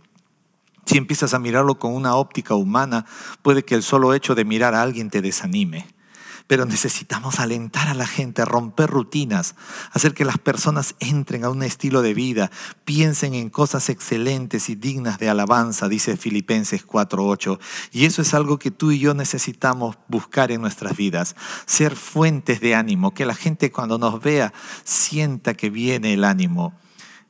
si 0.85 0.97
empiezas 0.97 1.33
a 1.33 1.39
mirarlo 1.39 1.79
con 1.79 1.93
una 1.93 2.15
óptica 2.15 2.55
humana, 2.55 3.05
puede 3.41 3.63
que 3.63 3.75
el 3.75 3.83
solo 3.83 4.13
hecho 4.13 4.35
de 4.35 4.43
mirar 4.45 4.75
a 4.75 4.81
alguien 4.81 5.09
te 5.09 5.21
desanime 5.21 5.87
pero 6.51 6.65
necesitamos 6.65 7.39
alentar 7.39 7.87
a 7.87 7.93
la 7.93 8.05
gente 8.05 8.41
a 8.41 8.45
romper 8.45 8.89
rutinas, 8.89 9.55
hacer 9.93 10.13
que 10.13 10.25
las 10.25 10.37
personas 10.37 10.95
entren 10.99 11.45
a 11.45 11.49
un 11.49 11.63
estilo 11.63 12.01
de 12.01 12.13
vida, 12.13 12.51
piensen 12.83 13.35
en 13.35 13.49
cosas 13.49 13.87
excelentes 13.87 14.69
y 14.69 14.75
dignas 14.75 15.17
de 15.17 15.29
alabanza, 15.29 15.87
dice 15.87 16.17
Filipenses 16.17 16.85
4.8. 16.85 17.57
Y 17.93 18.03
eso 18.03 18.21
es 18.21 18.33
algo 18.33 18.59
que 18.59 18.69
tú 18.69 18.91
y 18.91 18.99
yo 18.99 19.13
necesitamos 19.13 19.97
buscar 20.09 20.51
en 20.51 20.59
nuestras 20.59 20.97
vidas, 20.97 21.37
ser 21.65 21.95
fuentes 21.95 22.59
de 22.59 22.75
ánimo, 22.75 23.13
que 23.13 23.25
la 23.25 23.35
gente 23.35 23.71
cuando 23.71 23.97
nos 23.97 24.21
vea 24.21 24.51
sienta 24.83 25.53
que 25.53 25.69
viene 25.69 26.15
el 26.15 26.25
ánimo. 26.25 26.73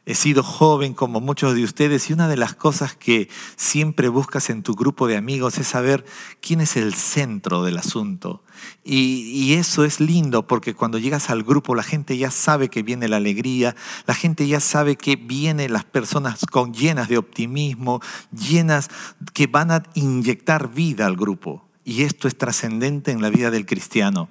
He 0.08 0.16
sido 0.16 0.42
joven 0.42 0.96
como 0.96 1.22
muchos 1.22 1.54
de 1.54 1.64
ustedes 1.64 2.10
y 2.10 2.14
una 2.14 2.28
de 2.28 2.38
las 2.38 2.56
cosas 2.56 2.96
que 2.96 3.30
siempre 3.56 4.08
buscas 4.08 4.50
en 4.50 4.64
tu 4.64 4.74
grupo 4.74 5.06
de 5.06 5.16
amigos 5.16 5.60
es 5.60 5.68
saber 5.68 6.06
quién 6.42 6.60
es 6.60 6.76
el 6.76 6.96
centro 6.96 7.64
del 7.64 7.78
asunto. 7.78 8.44
Y, 8.84 9.54
eso 9.54 9.84
es 9.84 10.00
lindo 10.00 10.48
porque 10.48 10.74
cuando 10.74 10.98
llegas 10.98 11.30
al 11.30 11.44
grupo 11.44 11.76
la 11.76 11.84
gente 11.84 12.18
ya 12.18 12.32
sabe 12.32 12.70
que 12.70 12.84
viene 12.84 13.08
la 13.08 13.18
alegría, 13.18 13.76
la 14.08 14.14
gente 14.14 14.48
ya 14.48 14.60
sabe 14.60 14.96
que 14.96 15.16
vienen 15.16 15.74
las 15.74 15.84
personas 15.84 16.46
con, 16.46 16.74
llenas 16.74 17.10
de 17.10 17.18
optimismo, 17.18 18.02
llenas 18.32 18.90
que 19.34 19.48
van 19.48 19.72
a 19.72 19.84
inyectar 19.94 20.72
vida 20.74 21.06
al 21.06 21.16
grupo. 21.16 21.68
Y 21.84 22.04
esto 22.04 22.28
es 22.28 22.38
trascendente 22.38 23.12
en 23.12 23.22
la 23.22 23.30
vida 23.30 23.52
del 23.52 23.66
cristiano. 23.66 24.30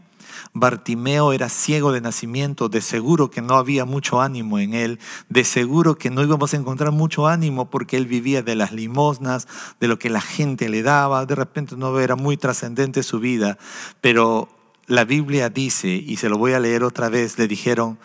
Bartimeo 0.53 1.33
era 1.33 1.49
ciego 1.49 1.93
de 1.93 2.01
nacimiento, 2.01 2.69
de 2.69 2.81
seguro 2.81 3.31
que 3.31 3.43
no 3.43 3.55
había 3.55 3.85
mucho 3.85 4.21
ánimo 4.21 4.59
en 4.59 4.75
él, 4.75 4.99
de 5.29 5.45
seguro 5.45 5.97
que 5.97 6.11
no 6.11 6.23
íbamos 6.23 6.55
a 6.55 6.57
encontrar 6.57 6.93
mucho 6.93 7.27
ánimo 7.27 7.71
porque 7.71 7.97
él 7.97 8.07
vivía 8.07 8.43
de 8.43 8.55
las 8.55 8.73
limosnas, 8.73 9.49
de 9.81 9.89
lo 9.89 9.99
que 9.99 10.11
la 10.11 10.21
gente 10.21 10.69
le 10.69 10.83
daba, 10.83 11.27
de 11.27 11.35
repente 11.35 11.77
no 11.77 11.99
era 12.01 12.17
muy 12.17 12.37
trascendente 12.37 13.03
su 13.03 13.21
vida, 13.21 13.59
pero 14.01 14.49
la 14.87 15.05
Biblia 15.05 15.49
dice, 15.49 15.89
y 15.89 16.17
se 16.17 16.29
lo 16.29 16.37
voy 16.37 16.53
a 16.53 16.61
leer 16.61 16.83
otra 16.83 17.09
vez, 17.09 17.39
le 17.39 17.47
dijeron 17.47 17.99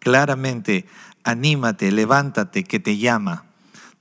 claramente, 0.00 0.86
anímate, 1.22 1.92
levántate, 1.92 2.64
que 2.64 2.80
te 2.80 2.98
llama. 2.98 3.51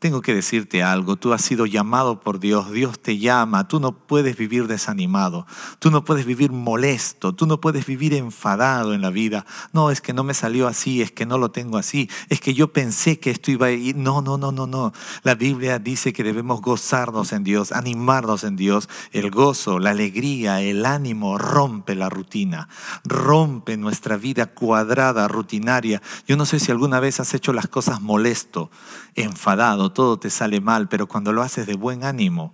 Tengo 0.02 0.24
que 0.24 0.34
decirte 0.34 0.82
algo, 0.82 1.16
tú 1.16 1.32
has 1.32 1.44
sido 1.44 1.68
llamado 1.68 2.22
por 2.22 2.40
Dios, 2.40 2.72
Dios 2.72 2.98
te 3.00 3.20
llama, 3.20 3.68
tú 3.68 3.80
no 3.80 3.92
puedes 3.92 4.36
vivir 4.36 4.66
desanimado, 4.66 5.46
tú 5.78 5.92
no 5.92 6.04
puedes 6.04 6.26
vivir 6.26 6.52
molesto, 6.52 7.36
tú 7.36 7.46
no 7.46 7.62
puedes 7.62 7.86
vivir 7.86 8.16
enfadado 8.16 8.96
en 8.96 9.02
la 9.02 9.12
vida. 9.12 9.46
No, 9.74 9.92
es 9.92 10.02
que 10.02 10.12
no 10.12 10.24
me 10.24 10.34
salió 10.34 10.68
así, 10.68 11.04
es 11.04 11.12
que 11.12 11.28
no 11.28 11.38
lo 11.38 11.52
tengo 11.52 11.78
así, 11.78 12.10
es 12.30 12.42
que 12.42 12.56
yo 12.56 12.74
pensé 12.74 13.20
que 13.20 13.30
esto 13.30 13.52
iba 13.52 13.68
a 13.68 13.72
ir. 13.74 13.96
No, 13.96 14.24
no, 14.24 14.40
no, 14.40 14.52
no, 14.52 14.66
no. 14.66 14.92
La 15.22 15.36
Biblia 15.36 15.78
dice 15.78 16.14
que 16.14 16.24
debemos 16.24 16.62
gozarnos 16.62 17.32
en 17.32 17.44
Dios, 17.44 17.72
animarnos 17.72 18.44
en 18.44 18.56
Dios. 18.56 18.90
El 19.12 19.30
gozo, 19.30 19.78
la 19.78 19.92
alegría, 19.92 20.62
el 20.62 20.88
ánimo 20.88 21.38
rompe 21.38 21.94
la 21.94 22.10
rutina, 22.10 22.70
rompe 23.04 23.78
nuestra 23.78 24.18
vida 24.18 24.48
cuadrada, 24.48 25.28
rutinaria. 25.28 26.02
Yo 26.28 26.38
no 26.38 26.48
sé 26.48 26.60
si 26.60 26.72
alguna 26.72 27.00
vez 27.00 27.20
has 27.20 27.36
hecho 27.36 27.54
las 27.54 27.68
cosas 27.68 28.02
molesto, 28.02 28.72
enfadado 29.14 29.91
todo 29.92 30.18
te 30.18 30.30
sale 30.30 30.62
mal, 30.62 30.88
pero 30.88 31.08
cuando 31.08 31.34
lo 31.34 31.42
haces 31.42 31.68
de 31.68 31.76
buen 31.76 32.04
ánimo, 32.04 32.54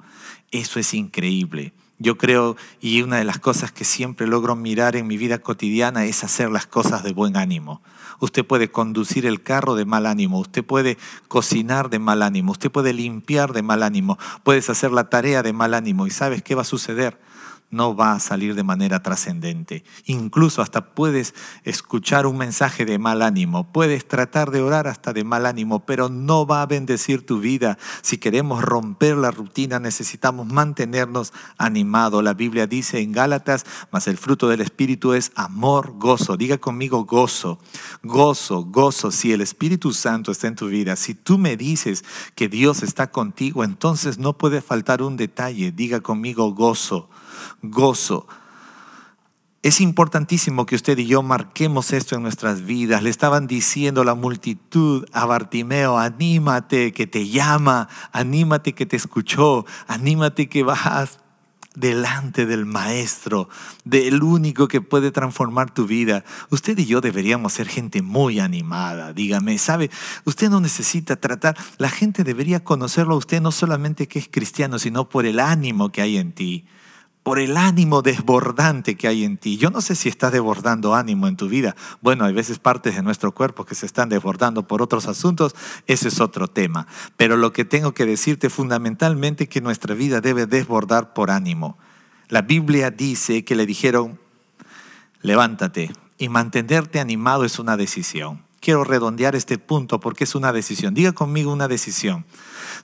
eso 0.52 0.80
es 0.80 0.94
increíble. 0.94 1.74
Yo 2.00 2.18
creo, 2.18 2.56
y 2.80 3.02
una 3.02 3.18
de 3.18 3.24
las 3.24 3.40
cosas 3.40 3.72
que 3.72 3.84
siempre 3.84 4.28
logro 4.28 4.56
mirar 4.56 4.96
en 4.96 5.08
mi 5.08 5.18
vida 5.18 5.40
cotidiana 5.40 6.06
es 6.06 6.24
hacer 6.24 6.52
las 6.52 6.68
cosas 6.68 7.04
de 7.04 7.12
buen 7.12 7.36
ánimo. 7.38 7.82
Usted 8.20 8.46
puede 8.46 8.70
conducir 8.70 9.26
el 9.26 9.42
carro 9.42 9.74
de 9.74 9.86
mal 9.86 10.06
ánimo, 10.06 10.40
usted 10.40 10.64
puede 10.64 10.98
cocinar 11.28 11.90
de 11.90 11.98
mal 11.98 12.22
ánimo, 12.22 12.52
usted 12.52 12.72
puede 12.72 12.94
limpiar 12.94 13.52
de 13.52 13.64
mal 13.64 13.82
ánimo, 13.82 14.20
puedes 14.44 14.70
hacer 14.70 14.92
la 14.92 15.10
tarea 15.10 15.42
de 15.42 15.54
mal 15.54 15.74
ánimo. 15.74 16.06
¿Y 16.06 16.12
sabes 16.12 16.44
qué 16.44 16.54
va 16.54 16.62
a 16.62 16.66
suceder? 16.66 17.20
No 17.70 17.96
va 17.96 18.14
a 18.14 18.20
salir 18.20 18.56
de 18.56 18.64
manera 18.64 19.04
trascendente. 19.04 19.84
Incluso 20.06 20.62
hasta 20.62 20.94
puedes 20.94 21.34
escuchar 21.64 22.26
un 22.26 22.38
mensaje 22.38 22.86
de 22.86 22.98
mal 22.98 23.22
ánimo, 23.22 23.72
puedes 23.72 24.08
tratar 24.08 24.52
de 24.52 24.62
orar 24.62 24.88
hasta 24.88 25.14
de 25.14 25.24
mal 25.24 25.46
ánimo, 25.46 25.86
pero 25.86 26.10
no 26.10 26.46
va 26.46 26.62
a 26.62 26.66
bendecir 26.66 27.26
tu 27.26 27.40
vida. 27.40 27.78
Si 28.02 28.18
queremos 28.18 28.64
romper 28.64 29.18
la 29.18 29.32
rutina 29.32 29.80
necesitamos 29.80 30.48
mantenernos 30.48 31.34
animados. 31.58 32.24
La 32.24 32.34
Biblia 32.34 32.68
dice 32.68 33.00
en 33.00 33.12
Gálatas, 33.12 33.66
mas 33.92 34.08
el 34.08 34.18
fruto 34.18 34.48
del 34.48 34.62
Espíritu 34.62 35.14
es 35.14 35.32
amor, 35.36 35.94
gozo. 35.98 36.38
Diga 36.38 36.58
conmigo 36.58 37.06
gozo, 37.06 37.60
gozo, 38.04 38.64
gozo. 38.64 39.12
Si 39.12 39.34
el 39.34 39.42
Espíritu 39.42 39.94
Santo 39.94 40.32
está 40.32 40.48
en 40.48 40.56
tu 40.56 40.68
vida, 40.68 40.96
si 40.96 41.16
tú 41.16 41.38
me 41.38 41.58
dices 41.58 42.04
que 42.36 42.48
Dios 42.48 42.84
está 42.84 43.12
contigo, 43.12 43.64
entonces 43.64 44.18
no 44.18 44.38
puede 44.38 44.62
faltar 44.62 45.02
un 45.02 45.18
detalle. 45.18 45.72
Diga 45.72 46.00
conmigo 46.00 46.54
gozo 46.54 47.10
gozo. 47.62 48.28
Es 49.64 49.82
importantísimo 49.82 50.66
que 50.66 50.76
usted 50.76 50.98
y 50.98 51.08
yo 51.08 51.24
marquemos 51.24 51.92
esto 51.92 52.16
en 52.16 52.22
nuestras 52.22 52.66
vidas. 52.66 53.04
Le 53.04 53.10
estaban 53.10 53.48
diciendo 53.48 54.04
la 54.04 54.16
multitud 54.16 55.06
a 55.12 55.26
Bartimeo, 55.26 55.98
anímate 55.98 56.94
que 56.94 57.08
te 57.08 57.28
llama, 57.28 57.90
anímate 58.12 58.74
que 58.74 58.86
te 58.86 58.96
escuchó, 58.96 59.66
anímate 59.88 60.48
que 60.48 60.64
vas 60.64 61.20
delante 61.76 62.46
del 62.46 62.66
Maestro, 62.66 63.50
del 63.84 64.24
único 64.24 64.68
que 64.68 64.80
puede 64.80 65.12
transformar 65.12 65.72
tu 65.72 65.86
vida. 65.86 66.24
Usted 66.50 66.78
y 66.78 66.86
yo 66.86 67.02
deberíamos 67.02 67.54
ser 67.54 67.68
gente 67.68 68.02
muy 68.02 68.40
animada, 68.40 69.12
dígame, 69.12 69.58
¿sabe? 69.58 69.92
Usted 70.24 70.50
no 70.50 70.62
necesita 70.62 71.18
tratar, 71.18 71.58
la 71.78 71.90
gente 71.90 72.24
debería 72.24 72.64
conocerlo 72.64 73.16
a 73.16 73.18
usted 73.18 73.42
no 73.42 73.52
solamente 73.52 74.08
que 74.08 74.20
es 74.20 74.30
cristiano, 74.30 74.80
sino 74.80 75.10
por 75.10 75.26
el 75.26 75.40
ánimo 75.40 75.92
que 75.92 76.02
hay 76.02 76.18
en 76.18 76.32
ti 76.32 76.66
por 77.28 77.40
el 77.40 77.58
ánimo 77.58 78.02
desbordante 78.04 78.96
que 78.96 79.06
hay 79.06 79.26
en 79.26 79.36
ti. 79.36 79.58
Yo 79.58 79.70
no 79.70 79.82
sé 79.82 79.96
si 79.96 80.08
estás 80.08 80.32
desbordando 80.32 80.96
ánimo 80.96 81.28
en 81.28 81.36
tu 81.36 81.50
vida. 81.50 81.76
Bueno, 82.00 82.24
hay 82.24 82.32
veces 82.32 82.58
partes 82.58 82.96
de 82.96 83.04
nuestro 83.04 83.34
cuerpo 83.34 83.66
que 83.66 83.76
se 83.76 83.86
están 83.86 84.08
desbordando 84.08 84.66
por 84.66 84.82
otros 84.82 85.10
asuntos, 85.10 85.54
ese 85.88 86.08
es 86.08 86.22
otro 86.22 86.48
tema. 86.48 86.88
Pero 87.18 87.36
lo 87.36 87.52
que 87.52 87.66
tengo 87.66 87.94
que 87.94 88.06
decirte 88.06 88.50
fundamentalmente 88.50 89.44
es 89.44 89.50
que 89.50 89.60
nuestra 89.60 89.94
vida 89.94 90.22
debe 90.22 90.46
desbordar 90.46 91.14
por 91.14 91.30
ánimo. 91.30 91.78
La 92.30 92.44
Biblia 92.44 92.92
dice 92.92 93.44
que 93.44 93.58
le 93.58 93.66
dijeron, 93.66 94.18
levántate 95.22 95.92
y 96.18 96.30
mantenerte 96.30 97.02
animado 97.02 97.44
es 97.44 97.60
una 97.60 97.76
decisión. 97.76 98.42
Quiero 98.62 98.86
redondear 98.86 99.36
este 99.36 99.58
punto 99.58 100.00
porque 100.00 100.24
es 100.24 100.34
una 100.34 100.54
decisión. 100.54 100.94
Diga 100.94 101.12
conmigo 101.12 101.52
una 101.52 101.68
decisión. 101.68 102.24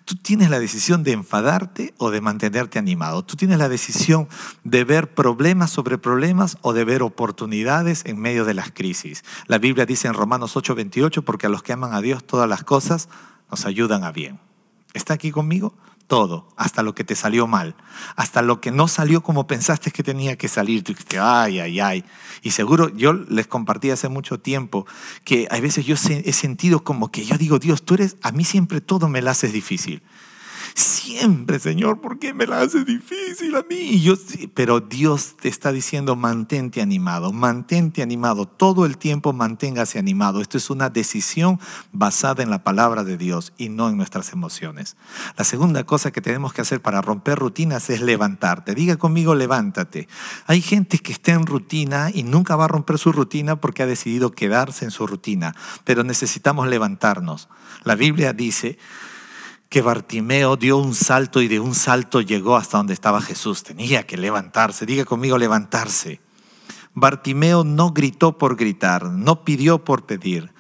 Tú 0.05 0.15
tienes 0.15 0.50
la 0.50 0.59
decisión 0.59 1.03
de 1.03 1.12
enfadarte 1.12 1.93
o 1.97 2.12
de 2.12 2.21
mantenerte 2.21 2.79
animado. 2.79 3.23
Tú 3.23 3.35
tienes 3.35 3.57
la 3.57 3.69
decisión 3.69 4.27
de 4.63 4.83
ver 4.83 5.13
problemas 5.13 5.69
sobre 5.71 5.97
problemas 5.97 6.57
o 6.62 6.73
de 6.73 6.85
ver 6.85 7.03
oportunidades 7.03 8.03
en 8.05 8.19
medio 8.19 8.45
de 8.45 8.53
las 8.53 8.71
crisis. 8.71 9.23
La 9.47 9.57
Biblia 9.57 9.85
dice 9.85 10.07
en 10.07 10.13
Romanos 10.13 10.55
8:28, 10.55 11.23
porque 11.23 11.47
a 11.47 11.50
los 11.50 11.63
que 11.63 11.73
aman 11.73 11.93
a 11.93 12.01
Dios 12.01 12.23
todas 12.23 12.50
las 12.50 12.63
cosas 12.63 13.09
nos 13.50 13.65
ayudan 13.65 14.03
a 14.03 14.12
bien. 14.12 14.39
¿Está 14.93 15.13
aquí 15.15 15.31
conmigo? 15.31 15.73
Todo, 16.07 16.50
hasta 16.57 16.83
lo 16.83 16.93
que 16.93 17.03
te 17.03 17.15
salió 17.15 17.48
mal, 17.48 17.75
hasta 18.15 18.41
lo 18.41 18.62
que 18.62 18.72
no 18.72 18.88
salió 18.88 19.24
como 19.24 19.48
pensaste 19.48 19.91
que 19.91 20.03
tenía 20.03 20.38
que 20.38 20.48
salir. 20.48 20.83
Tú 20.83 20.93
dijiste, 20.93 21.19
ay, 21.19 21.60
ay, 21.60 21.79
ay. 21.79 22.05
Y 22.41 22.51
seguro 22.51 22.89
yo 22.89 23.13
les 23.13 23.48
compartí 23.48 23.89
hace 23.89 24.10
mucho 24.10 24.39
tiempo 24.39 24.86
que 25.24 25.48
a 25.50 25.60
veces 25.60 25.86
yo 25.86 25.95
he 25.95 26.33
sentido 26.33 26.83
como 26.83 27.12
que 27.12 27.25
yo 27.25 27.38
digo, 27.38 27.60
Dios, 27.60 27.83
tú 27.83 27.95
eres, 27.95 28.17
a 28.22 28.31
mí 28.31 28.43
siempre 28.43 28.81
todo 28.81 29.10
me 29.10 29.22
lo 29.22 29.31
haces 29.31 29.53
difícil. 29.53 30.03
Siempre, 30.75 31.59
Señor, 31.59 32.01
¿por 32.01 32.17
qué 32.17 32.33
me 32.33 32.47
la 32.47 32.61
haces 32.61 32.85
difícil 32.85 33.55
a 33.55 33.63
mí? 33.69 34.03
pero 34.53 34.79
Dios 34.79 35.35
te 35.39 35.47
está 35.47 35.71
diciendo, 35.71 36.15
mantente 36.15 36.81
animado, 36.81 37.31
mantente 37.31 38.01
animado, 38.01 38.47
todo 38.47 38.85
el 38.85 38.97
tiempo 38.97 39.33
manténgase 39.33 39.99
animado. 39.99 40.41
Esto 40.41 40.57
es 40.57 40.69
una 40.69 40.89
decisión 40.89 41.59
basada 41.91 42.41
en 42.41 42.49
la 42.49 42.63
palabra 42.63 43.03
de 43.03 43.17
Dios 43.17 43.53
y 43.57 43.69
no 43.69 43.89
en 43.89 43.97
nuestras 43.97 44.33
emociones. 44.33 44.97
La 45.37 45.43
segunda 45.43 45.83
cosa 45.83 46.11
que 46.11 46.21
tenemos 46.21 46.53
que 46.53 46.61
hacer 46.61 46.81
para 46.81 47.01
romper 47.01 47.37
rutinas 47.37 47.89
es 47.89 48.01
levantarte. 48.01 48.73
Diga 48.73 48.97
conmigo, 48.97 49.35
levántate. 49.35 50.07
Hay 50.47 50.61
gente 50.61 50.97
que 50.97 51.11
está 51.11 51.33
en 51.33 51.45
rutina 51.45 52.09
y 52.13 52.23
nunca 52.23 52.55
va 52.55 52.65
a 52.65 52.69
romper 52.69 52.97
su 52.97 53.11
rutina 53.11 53.57
porque 53.57 53.83
ha 53.83 53.87
decidido 53.87 54.31
quedarse 54.31 54.85
en 54.85 54.91
su 54.91 55.05
rutina, 55.05 55.55
pero 55.83 56.03
necesitamos 56.03 56.67
levantarnos. 56.67 57.49
La 57.83 57.95
Biblia 57.95 58.33
dice, 58.33 58.77
que 59.73 59.81
Bartimeo 59.81 60.55
dio 60.55 60.77
un 60.77 60.93
salto 60.93 61.41
y 61.41 61.47
de 61.47 61.59
un 61.59 61.73
salto 61.73 62.21
llegó 62.21 62.57
hasta 62.57 62.77
donde 62.77 62.93
estaba 62.93 63.23
Jesús. 63.23 63.63
Tenía 63.63 64.05
que 64.05 64.17
levantarse. 64.17 64.85
Diga 64.85 65.03
conmigo, 65.03 65.35
levantarse. 65.39 66.21
Bartimeo 66.93 67.63
no 67.63 67.89
gritó 67.89 68.37
por 68.37 68.55
gritar, 68.55 69.05
no 69.05 69.43
pidió 69.43 69.83
por 69.83 70.05
pedir. 70.05 70.53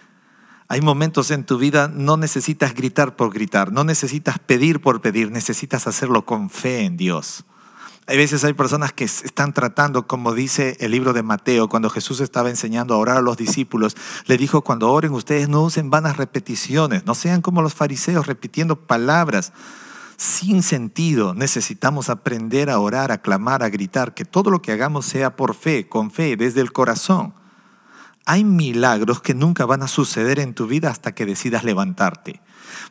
Hay 0.67 0.81
momentos 0.81 1.29
en 1.29 1.45
tu 1.45 1.59
vida, 1.59 1.87
no 1.89 2.17
necesitas 2.17 2.73
gritar 2.73 3.15
por 3.15 3.31
gritar, 3.31 3.71
no 3.71 3.83
necesitas 3.83 4.39
pedir 4.39 4.81
por 4.81 4.99
pedir, 4.99 5.29
necesitas 5.29 5.85
hacerlo 5.85 6.25
con 6.25 6.49
fe 6.49 6.83
en 6.83 6.97
Dios. 6.97 7.45
Hay 8.05 8.17
veces 8.17 8.43
hay 8.43 8.53
personas 8.53 8.91
que 8.91 9.05
están 9.05 9.53
tratando, 9.53 10.07
como 10.07 10.33
dice 10.33 10.75
el 10.81 10.91
libro 10.91 11.13
de 11.13 11.23
Mateo, 11.23 11.69
cuando 11.69 11.89
Jesús 11.89 12.19
estaba 12.19 12.49
enseñando 12.49 12.93
a 12.93 12.97
orar 12.97 13.17
a 13.17 13.21
los 13.21 13.37
discípulos, 13.37 13.95
le 14.25 14.37
dijo, 14.37 14.61
cuando 14.61 14.91
oren 14.91 15.13
ustedes 15.13 15.47
no 15.47 15.63
usen 15.63 15.89
vanas 15.89 16.17
repeticiones, 16.17 17.05
no 17.05 17.15
sean 17.15 17.41
como 17.41 17.61
los 17.61 17.73
fariseos 17.73 18.27
repitiendo 18.27 18.75
palabras 18.75 19.53
sin 20.17 20.63
sentido. 20.63 21.33
Necesitamos 21.33 22.09
aprender 22.09 22.69
a 22.69 22.79
orar, 22.79 23.13
a 23.13 23.21
clamar, 23.21 23.63
a 23.63 23.69
gritar, 23.69 24.13
que 24.13 24.25
todo 24.25 24.49
lo 24.49 24.61
que 24.61 24.73
hagamos 24.73 25.05
sea 25.05 25.37
por 25.37 25.55
fe, 25.55 25.87
con 25.87 26.11
fe, 26.11 26.35
desde 26.35 26.59
el 26.59 26.73
corazón. 26.73 27.33
Hay 28.25 28.43
milagros 28.43 29.21
que 29.21 29.33
nunca 29.33 29.65
van 29.65 29.81
a 29.81 29.87
suceder 29.87 30.39
en 30.39 30.53
tu 30.53 30.67
vida 30.67 30.89
hasta 30.89 31.13
que 31.13 31.25
decidas 31.25 31.63
levantarte. 31.63 32.41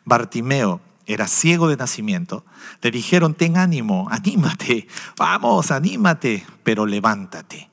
Bartimeo 0.05 0.81
era 1.13 1.27
ciego 1.29 1.69
de 1.69 1.77
nacimiento, 1.77 2.45
le 2.81 2.91
dijeron, 2.91 3.35
ten 3.35 3.57
ánimo, 3.57 4.09
anímate, 4.11 4.87
vamos, 5.17 5.71
anímate, 5.71 6.45
pero 6.63 6.87
levántate. 6.87 7.71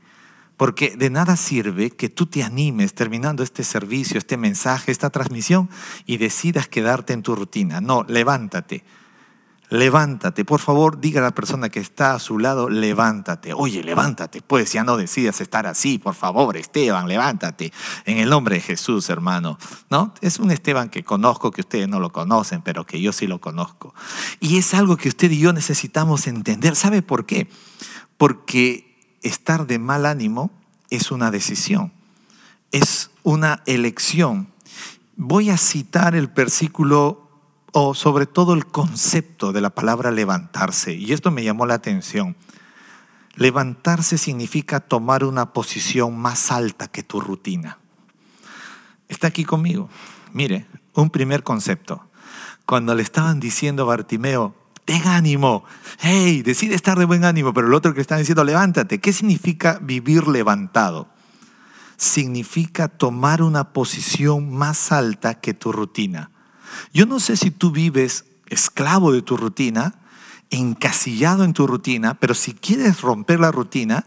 Porque 0.58 0.95
de 0.97 1.10
nada 1.10 1.38
sirve 1.38 1.91
que 1.91 2.10
tú 2.10 2.25
te 2.25 2.43
animes 2.43 2.93
terminando 2.93 3.43
este 3.43 3.63
servicio, 3.63 4.17
este 4.17 4.36
mensaje, 4.36 4.91
esta 4.91 5.10
transmisión 5.10 5.69
y 6.06 6.17
decidas 6.17 6.67
quedarte 6.67 7.13
en 7.13 7.23
tu 7.23 7.34
rutina. 7.34 7.80
No, 7.80 8.04
levántate 8.08 8.84
levántate. 9.69 10.45
Por 10.45 10.60
favor, 10.60 10.99
diga 10.99 11.21
a 11.21 11.23
la 11.23 11.32
persona 11.32 11.69
que 11.69 11.79
está 11.79 12.13
a 12.13 12.19
su 12.19 12.39
lado, 12.39 12.69
levántate. 12.69 13.53
Oye, 13.53 13.84
levántate, 13.84 14.41
pues 14.41 14.73
ya 14.73 14.84
no 14.84 14.97
decidas 14.97 15.41
estar 15.41 15.67
así. 15.67 15.99
Por 15.99 16.15
favor, 16.15 16.58
Esteban, 16.58 17.08
levántate. 17.08 17.71
En 18.05 18.17
el 18.17 18.29
nombre 18.29 18.55
de 18.55 18.62
Jesús, 18.62 19.10
hermano. 19.10 19.58
¿No? 19.89 20.13
Es 20.21 20.39
un 20.39 20.51
Esteban 20.51 20.89
que 20.89 21.03
conozco, 21.03 21.51
que 21.51 21.62
ustedes 21.62 21.88
no 21.88 21.99
lo 21.99 22.12
conocen, 22.12 22.62
pero 22.62 22.86
que 22.86 23.01
yo 23.01 23.12
sí 23.13 23.27
lo 23.27 23.39
conozco. 23.39 23.93
Y 24.39 24.58
es 24.58 24.73
algo 24.73 24.97
que 24.97 25.10
usted 25.10 25.32
y 25.32 25.39
yo 25.39 25.53
necesitamos 25.53 26.27
entender. 26.27 26.75
¿Sabe 26.75 27.01
por 27.01 27.25
qué? 27.25 27.49
Porque 28.17 29.17
estar 29.21 29.67
de 29.67 29.79
mal 29.79 30.05
ánimo 30.05 30.51
es 30.89 31.12
una 31.12 31.32
decisión, 31.32 31.93
es 32.71 33.12
una 33.23 33.62
elección. 33.65 34.49
Voy 35.15 35.49
a 35.49 35.58
citar 35.58 36.15
el 36.15 36.27
versículo 36.27 37.28
o 37.71 37.93
sobre 37.93 38.25
todo 38.25 38.53
el 38.53 38.65
concepto 38.65 39.51
de 39.51 39.62
la 39.62 39.69
palabra 39.69 40.12
levantarse. 40.12 40.93
Y 40.93 41.13
esto 41.13 41.32
me 41.32 41.43
llamó 41.43 41.65
la 41.65 41.75
atención. 41.75 42.36
Levantarse 43.36 44.17
significa 44.17 44.79
tomar 44.79 45.23
una 45.23 45.53
posición 45.53 46.17
más 46.17 46.51
alta 46.51 46.88
que 46.88 47.03
tu 47.03 47.21
rutina. 47.21 47.77
Está 49.08 49.27
aquí 49.27 49.43
conmigo. 49.43 49.89
Mire, 50.34 50.67
un 50.93 51.10
primer 51.10 51.43
concepto. 51.43 52.05
Cuando 52.65 52.93
le 52.93 53.01
estaban 53.01 53.39
diciendo 53.39 53.84
a 53.84 53.88
Bartimeo, 53.88 54.55
ten 54.86 55.08
ánimo, 55.08 55.63
hey, 55.99 56.41
decide 56.41 56.75
estar 56.75 56.97
de 56.99 57.05
buen 57.05 57.23
ánimo, 57.23 57.53
pero 57.53 57.67
el 57.67 57.73
otro 57.73 57.93
que 57.93 58.01
está 58.01 58.17
diciendo, 58.17 58.43
levántate. 58.43 58.99
¿Qué 58.99 59.13
significa 59.13 59.79
vivir 59.82 60.27
levantado? 60.27 61.08
Significa 61.97 62.88
tomar 62.88 63.41
una 63.41 63.73
posición 63.73 64.53
más 64.53 64.91
alta 64.91 65.36
que 65.36 65.53
tu 65.53 65.71
rutina. 65.71 66.32
Yo 66.93 67.05
no 67.05 67.19
sé 67.19 67.38
si 67.38 67.51
tú 67.51 67.71
vives 67.71 68.25
esclavo 68.47 69.12
de 69.12 69.21
tu 69.21 69.38
rutina, 69.38 69.99
encasillado 70.49 71.43
en 71.43 71.53
tu 71.53 71.67
rutina, 71.67 72.15
pero 72.15 72.34
si 72.34 72.53
quieres 72.53 73.01
romper 73.01 73.39
la 73.39 73.51
rutina, 73.51 74.05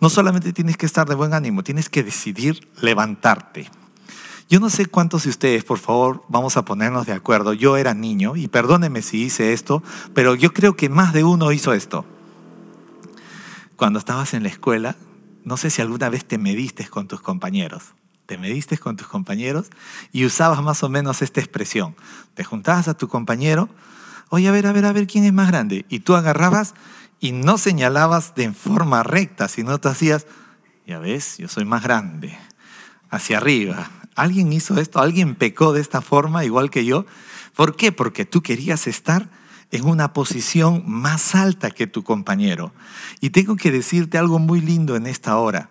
no 0.00 0.10
solamente 0.10 0.52
tienes 0.52 0.76
que 0.76 0.86
estar 0.86 1.08
de 1.08 1.14
buen 1.14 1.32
ánimo, 1.34 1.62
tienes 1.62 1.88
que 1.88 2.02
decidir 2.02 2.68
levantarte. 2.80 3.70
Yo 4.50 4.60
no 4.60 4.70
sé 4.70 4.86
cuántos 4.86 5.24
de 5.24 5.30
ustedes, 5.30 5.64
por 5.64 5.78
favor, 5.78 6.24
vamos 6.28 6.56
a 6.56 6.64
ponernos 6.64 7.06
de 7.06 7.12
acuerdo. 7.12 7.52
Yo 7.52 7.76
era 7.76 7.92
niño 7.92 8.36
y 8.36 8.48
perdóneme 8.48 9.02
si 9.02 9.22
hice 9.22 9.52
esto, 9.52 9.82
pero 10.14 10.34
yo 10.34 10.52
creo 10.52 10.74
que 10.76 10.88
más 10.88 11.12
de 11.12 11.24
uno 11.24 11.52
hizo 11.52 11.72
esto. 11.72 12.06
Cuando 13.76 13.98
estabas 13.98 14.32
en 14.34 14.42
la 14.42 14.48
escuela, 14.48 14.96
no 15.44 15.56
sé 15.56 15.70
si 15.70 15.82
alguna 15.82 16.08
vez 16.08 16.24
te 16.24 16.38
mediste 16.38 16.86
con 16.88 17.08
tus 17.08 17.20
compañeros 17.20 17.94
te 18.28 18.36
mediste 18.36 18.76
con 18.76 18.94
tus 18.94 19.08
compañeros 19.08 19.70
y 20.12 20.26
usabas 20.26 20.62
más 20.62 20.82
o 20.82 20.90
menos 20.90 21.22
esta 21.22 21.40
expresión. 21.40 21.96
Te 22.34 22.44
juntabas 22.44 22.86
a 22.86 22.92
tu 22.92 23.08
compañero, 23.08 23.70
oye, 24.28 24.46
a 24.46 24.52
ver, 24.52 24.66
a 24.66 24.72
ver, 24.72 24.84
a 24.84 24.92
ver 24.92 25.06
quién 25.06 25.24
es 25.24 25.32
más 25.32 25.48
grande. 25.48 25.86
Y 25.88 26.00
tú 26.00 26.14
agarrabas 26.14 26.74
y 27.20 27.32
no 27.32 27.56
señalabas 27.56 28.34
de 28.34 28.52
forma 28.52 29.02
recta, 29.02 29.48
sino 29.48 29.78
te 29.78 29.88
hacías, 29.88 30.26
ya 30.86 30.98
ves, 30.98 31.38
yo 31.38 31.48
soy 31.48 31.64
más 31.64 31.82
grande, 31.82 32.38
hacia 33.08 33.38
arriba. 33.38 33.90
¿Alguien 34.14 34.52
hizo 34.52 34.78
esto? 34.78 35.00
¿Alguien 35.00 35.34
pecó 35.34 35.72
de 35.72 35.80
esta 35.80 36.02
forma 36.02 36.44
igual 36.44 36.68
que 36.68 36.84
yo? 36.84 37.06
¿Por 37.56 37.76
qué? 37.76 37.92
Porque 37.92 38.26
tú 38.26 38.42
querías 38.42 38.86
estar 38.88 39.30
en 39.70 39.86
una 39.86 40.12
posición 40.12 40.84
más 40.86 41.34
alta 41.34 41.70
que 41.70 41.86
tu 41.86 42.04
compañero. 42.04 42.74
Y 43.20 43.30
tengo 43.30 43.56
que 43.56 43.70
decirte 43.70 44.18
algo 44.18 44.38
muy 44.38 44.60
lindo 44.60 44.96
en 44.96 45.06
esta 45.06 45.38
hora. 45.38 45.70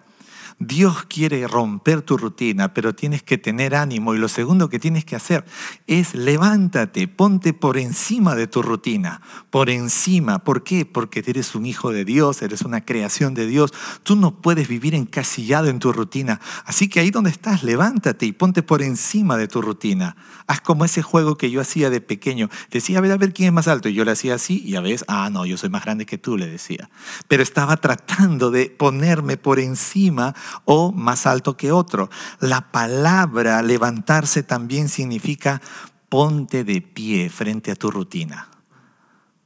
Dios 0.60 1.04
quiere 1.04 1.48
romper 1.48 2.02
tu 2.02 2.18
rutina, 2.18 2.74
pero 2.74 2.96
tienes 2.96 3.22
que 3.22 3.38
tener 3.38 3.76
ánimo 3.76 4.16
y 4.16 4.18
lo 4.18 4.28
segundo 4.28 4.70
que 4.70 4.80
tienes 4.80 5.06
que 5.06 5.16
hacer 5.16 5.46
es 5.86 6.16
levántate, 6.16 7.08
ponte 7.08 7.54
por 7.54 7.78
encima 7.78 8.34
de 8.34 8.48
tu 8.48 8.64
rutina, 8.64 9.22
por 9.52 9.70
encima. 9.70 10.40
¿Por 10.40 10.64
qué? 10.64 10.84
Porque 10.84 11.24
eres 11.28 11.54
un 11.54 11.68
hijo 11.68 11.92
de 11.92 12.06
Dios, 12.06 12.42
eres 12.42 12.64
una 12.64 12.84
creación 12.84 13.36
de 13.36 13.46
Dios. 13.46 13.72
Tú 14.02 14.16
no 14.16 14.42
puedes 14.42 14.68
vivir 14.68 14.96
encasillado 14.96 15.68
en 15.68 15.78
tu 15.78 15.94
rutina. 15.94 16.42
Así 16.66 16.90
que 16.90 17.02
ahí 17.02 17.12
donde 17.12 17.30
estás, 17.30 17.62
levántate 17.62 18.26
y 18.26 18.32
ponte 18.32 18.64
por 18.64 18.82
encima 18.82 19.38
de 19.38 19.48
tu 19.48 19.62
rutina. 19.62 20.16
Haz 20.48 20.62
como 20.62 20.86
ese 20.86 21.04
juego 21.04 21.38
que 21.38 21.52
yo 21.52 21.62
hacía 21.62 21.92
de 21.92 22.02
pequeño. 22.02 22.50
Decía, 22.72 22.98
a 22.98 23.02
ver, 23.02 23.12
a 23.12 23.18
ver 23.18 23.32
quién 23.32 23.48
es 23.48 23.54
más 23.54 23.68
alto. 23.68 23.90
Y 23.90 23.94
yo 23.94 24.04
le 24.06 24.12
hacía 24.12 24.34
así 24.34 24.64
y 24.66 24.76
a 24.76 24.82
veces, 24.82 25.06
ah, 25.08 25.30
no, 25.32 25.46
yo 25.46 25.56
soy 25.56 25.70
más 25.70 25.84
grande 25.86 26.08
que 26.08 26.18
tú, 26.18 26.36
le 26.36 26.48
decía. 26.48 26.90
Pero 27.28 27.44
estaba 27.44 27.78
tratando 27.78 28.50
de 28.50 28.72
ponerme 28.72 29.38
por 29.38 29.60
encima 29.60 30.34
o 30.66 30.92
más 30.92 31.26
alto 31.26 31.58
que 31.58 31.72
otro. 31.72 32.10
La 32.40 32.72
palabra 32.72 33.62
levantarse 33.62 34.44
también 34.44 34.90
significa 34.90 35.62
ponte 36.10 36.64
de 36.64 36.82
pie 36.82 37.30
frente 37.30 37.72
a 37.72 37.76
tu 37.76 37.92
rutina. 37.92 38.50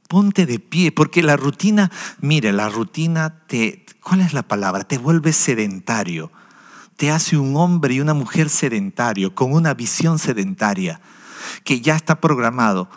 Ponte 0.08 0.46
de 0.46 0.58
pie, 0.58 0.92
porque 0.92 1.22
la 1.22 1.36
rutina, 1.36 1.90
mire, 2.20 2.52
la 2.52 2.68
rutina 2.68 3.44
te, 3.46 3.86
¿cuál 4.02 4.20
es 4.20 4.34
la 4.34 4.42
palabra? 4.42 4.84
Te 4.84 4.98
vuelve 4.98 5.32
sedentario. 5.32 6.30
Te 6.96 7.10
hace 7.10 7.36
un 7.36 7.56
hombre 7.56 7.94
y 7.94 8.00
una 8.00 8.14
mujer 8.14 8.50
sedentario, 8.50 9.34
con 9.34 9.52
una 9.52 9.72
visión 9.74 10.18
sedentaria, 10.18 11.00
que 11.64 11.80
ya 11.80 11.96
está 11.96 12.20
programado 12.20 12.88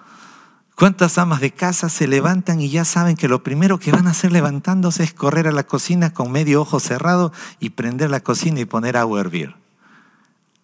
¿Cuántas 0.76 1.18
amas 1.18 1.40
de 1.40 1.52
casa 1.52 1.88
se 1.88 2.06
levantan 2.06 2.60
y 2.60 2.70
ya 2.70 2.84
saben 2.84 3.16
que 3.16 3.30
lo 3.30 3.44
primero 3.44 3.80
que 3.80 3.94
van 3.94 4.08
a 4.08 4.12
hacer 4.12 4.34
levantándose 4.34 5.04
es 5.04 5.14
correr 5.14 5.48
a 5.48 5.54
la 5.54 5.64
cocina 5.64 6.14
con 6.14 6.34
medio 6.34 6.60
ojo 6.60 6.82
cerrado 6.82 7.32
y 7.62 7.70
prender 7.70 8.10
la 8.10 8.20
cocina 8.20 8.60
y 8.60 8.66
poner 8.66 8.98
agua 8.98 9.20
a 9.20 9.22
hervir? 9.22 9.56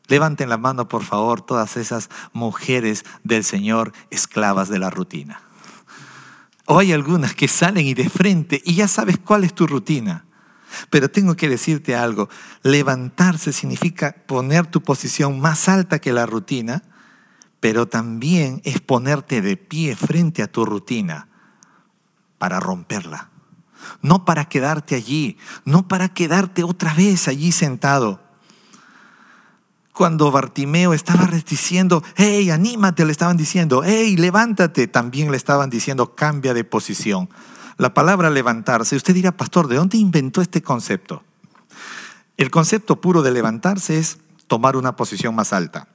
Levanten 0.08 0.50
la 0.50 0.58
mano, 0.58 0.90
por 0.90 1.04
favor, 1.04 1.42
todas 1.42 1.78
esas 1.78 2.10
mujeres 2.34 3.06
del 3.24 3.46
Señor 3.46 3.94
esclavas 4.10 4.68
de 4.68 4.80
la 4.80 4.90
rutina. 4.90 5.42
O 6.66 6.80
hay 6.80 6.92
algunas 6.92 7.34
que 7.34 7.48
salen 7.48 7.88
y 7.88 7.94
de 7.94 8.10
frente 8.10 8.62
y 8.66 8.76
ya 8.76 8.90
sabes 8.90 9.18
cuál 9.18 9.46
es 9.46 9.56
tu 9.56 9.66
rutina. 9.66 10.26
Pero 10.90 11.10
tengo 11.10 11.36
que 11.38 11.48
decirte 11.48 11.96
algo, 11.96 12.28
levantarse 12.64 13.54
significa 13.54 14.14
poner 14.28 14.68
tu 14.68 14.82
posición 14.82 15.40
más 15.40 15.70
alta 15.70 16.00
que 16.00 16.12
la 16.12 16.26
rutina 16.26 16.84
pero 17.62 17.88
también 17.88 18.60
es 18.66 18.82
ponerte 18.82 19.42
de 19.42 19.56
pie 19.56 19.96
frente 19.96 20.44
a 20.44 20.52
tu 20.52 20.66
rutina 20.66 21.30
para 22.38 22.60
romperla. 22.60 23.30
No 24.02 24.26
para 24.26 24.46
quedarte 24.46 24.96
allí, 24.96 25.38
no 25.64 25.88
para 25.88 26.10
quedarte 26.10 26.64
otra 26.64 26.94
vez 26.94 27.28
allí 27.28 27.52
sentado. 27.52 28.20
Cuando 29.94 30.32
Bartimeo 30.32 30.94
estaba 30.94 31.28
diciendo, 31.28 32.04
hey, 32.16 32.50
anímate, 32.50 33.06
le 33.06 33.12
estaban 33.12 33.38
diciendo, 33.38 33.84
hey, 33.86 34.18
levántate, 34.18 34.88
también 34.88 35.30
le 35.30 35.38
estaban 35.38 35.70
diciendo, 35.70 36.16
cambia 36.16 36.56
de 36.56 36.64
posición. 36.64 37.30
La 37.78 37.94
palabra 37.94 38.32
levantarse, 38.32 38.96
usted 38.96 39.14
dirá, 39.14 39.32
pastor, 39.32 39.68
¿de 39.68 39.76
dónde 39.76 39.98
inventó 39.98 40.42
este 40.42 40.64
concepto? 40.64 41.24
El 42.38 42.50
concepto 42.50 43.00
puro 43.00 43.22
de 43.22 43.32
levantarse 43.32 44.00
es 44.00 44.18
tomar 44.48 44.76
una 44.76 44.96
posición 44.96 45.36
más 45.36 45.54
alta. 45.54 45.88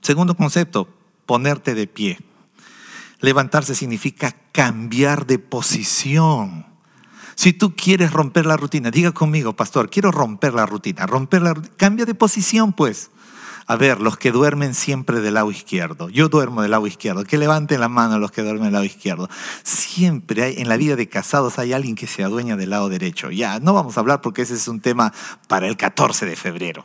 Segundo 0.00 0.34
concepto, 0.34 0.88
ponerte 1.26 1.74
de 1.74 1.86
pie. 1.86 2.18
Levantarse 3.20 3.74
significa 3.74 4.34
cambiar 4.52 5.26
de 5.26 5.38
posición. 5.38 6.66
Si 7.34 7.52
tú 7.52 7.74
quieres 7.74 8.12
romper 8.12 8.46
la 8.46 8.56
rutina, 8.56 8.90
diga 8.90 9.12
conmigo, 9.12 9.54
pastor, 9.54 9.90
quiero 9.90 10.10
romper 10.10 10.54
la 10.54 10.66
rutina, 10.66 11.06
romper 11.06 11.42
la 11.42 11.54
cambia 11.76 12.04
de 12.04 12.14
posición 12.14 12.72
pues. 12.72 13.10
A 13.66 13.76
ver, 13.76 14.00
los 14.00 14.16
que 14.16 14.32
duermen 14.32 14.74
siempre 14.74 15.20
del 15.20 15.34
lado 15.34 15.48
izquierdo. 15.48 16.08
Yo 16.08 16.28
duermo 16.28 16.62
del 16.62 16.72
lado 16.72 16.88
izquierdo. 16.88 17.22
Que 17.22 17.38
levanten 17.38 17.78
la 17.78 17.88
mano 17.88 18.18
los 18.18 18.32
que 18.32 18.42
duermen 18.42 18.64
del 18.64 18.72
lado 18.72 18.84
izquierdo. 18.84 19.28
Siempre 19.62 20.42
hay, 20.42 20.54
en 20.58 20.68
la 20.68 20.76
vida 20.76 20.96
de 20.96 21.08
casados 21.08 21.60
hay 21.60 21.72
alguien 21.72 21.94
que 21.94 22.08
se 22.08 22.24
adueña 22.24 22.56
del 22.56 22.70
lado 22.70 22.88
derecho. 22.88 23.30
Ya, 23.30 23.60
no 23.60 23.72
vamos 23.72 23.96
a 23.96 24.00
hablar 24.00 24.22
porque 24.22 24.42
ese 24.42 24.54
es 24.54 24.66
un 24.66 24.80
tema 24.80 25.12
para 25.46 25.68
el 25.68 25.76
14 25.76 26.26
de 26.26 26.34
febrero. 26.34 26.84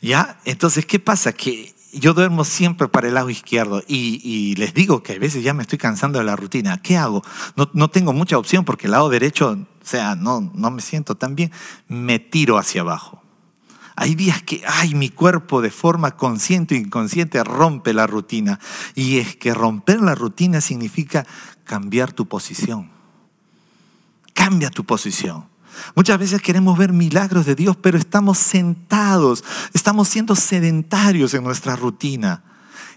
Ya, 0.00 0.40
entonces, 0.46 0.86
¿qué 0.86 0.98
pasa? 0.98 1.34
Que 1.34 1.73
yo 1.94 2.14
duermo 2.14 2.44
siempre 2.44 2.88
para 2.88 3.08
el 3.08 3.14
lado 3.14 3.30
izquierdo 3.30 3.82
y, 3.86 4.54
les 4.56 4.74
digo 4.74 5.02
que 5.02 5.14
a 5.14 5.18
veces 5.18 5.42
ya 5.42 5.54
me 5.54 5.62
estoy 5.62 5.78
cansando 5.78 6.18
de 6.18 6.24
la 6.24 6.36
rutina. 6.36 6.80
¿Qué 6.82 6.96
hago? 6.96 7.22
No, 7.72 7.88
tengo 7.88 8.12
mucha 8.12 8.38
opción 8.38 8.64
porque 8.64 8.86
el 8.86 8.92
lado 8.92 9.08
derecho, 9.08 9.52
o 9.52 9.86
sea, 9.86 10.14
no, 10.14 10.50
no 10.54 10.70
me 10.70 10.82
siento 10.82 11.14
tan 11.14 11.34
bien. 11.34 11.52
Me 11.88 12.18
tiro 12.18 12.58
hacia 12.58 12.82
abajo. 12.82 13.22
Hay 13.96 14.16
días 14.16 14.42
que, 14.42 14.62
ay, 14.66 14.94
mi 14.94 15.08
cuerpo 15.08 15.62
de 15.62 15.70
forma 15.70 16.16
consciente 16.16 16.74
o 16.74 16.78
inconsciente 16.78 17.42
rompe 17.44 17.94
la 17.94 18.06
rutina. 18.06 18.58
Y 18.94 19.18
es 19.18 19.36
que 19.36 19.54
romper 19.54 20.00
la 20.00 20.14
rutina 20.14 20.60
significa 20.60 21.26
cambiar 21.64 22.12
tu 22.12 22.26
posición. 22.26 22.90
Cambia 24.32 24.70
tu 24.70 24.84
posición. 24.84 25.53
Muchas 25.94 26.18
veces 26.18 26.42
queremos 26.42 26.76
ver 26.78 26.92
milagros 26.92 27.46
de 27.46 27.54
Dios, 27.54 27.76
pero 27.76 27.98
estamos 27.98 28.38
sentados, 28.38 29.44
estamos 29.72 30.08
siendo 30.08 30.34
sedentarios 30.34 31.34
en 31.34 31.44
nuestra 31.44 31.76
rutina. 31.76 32.42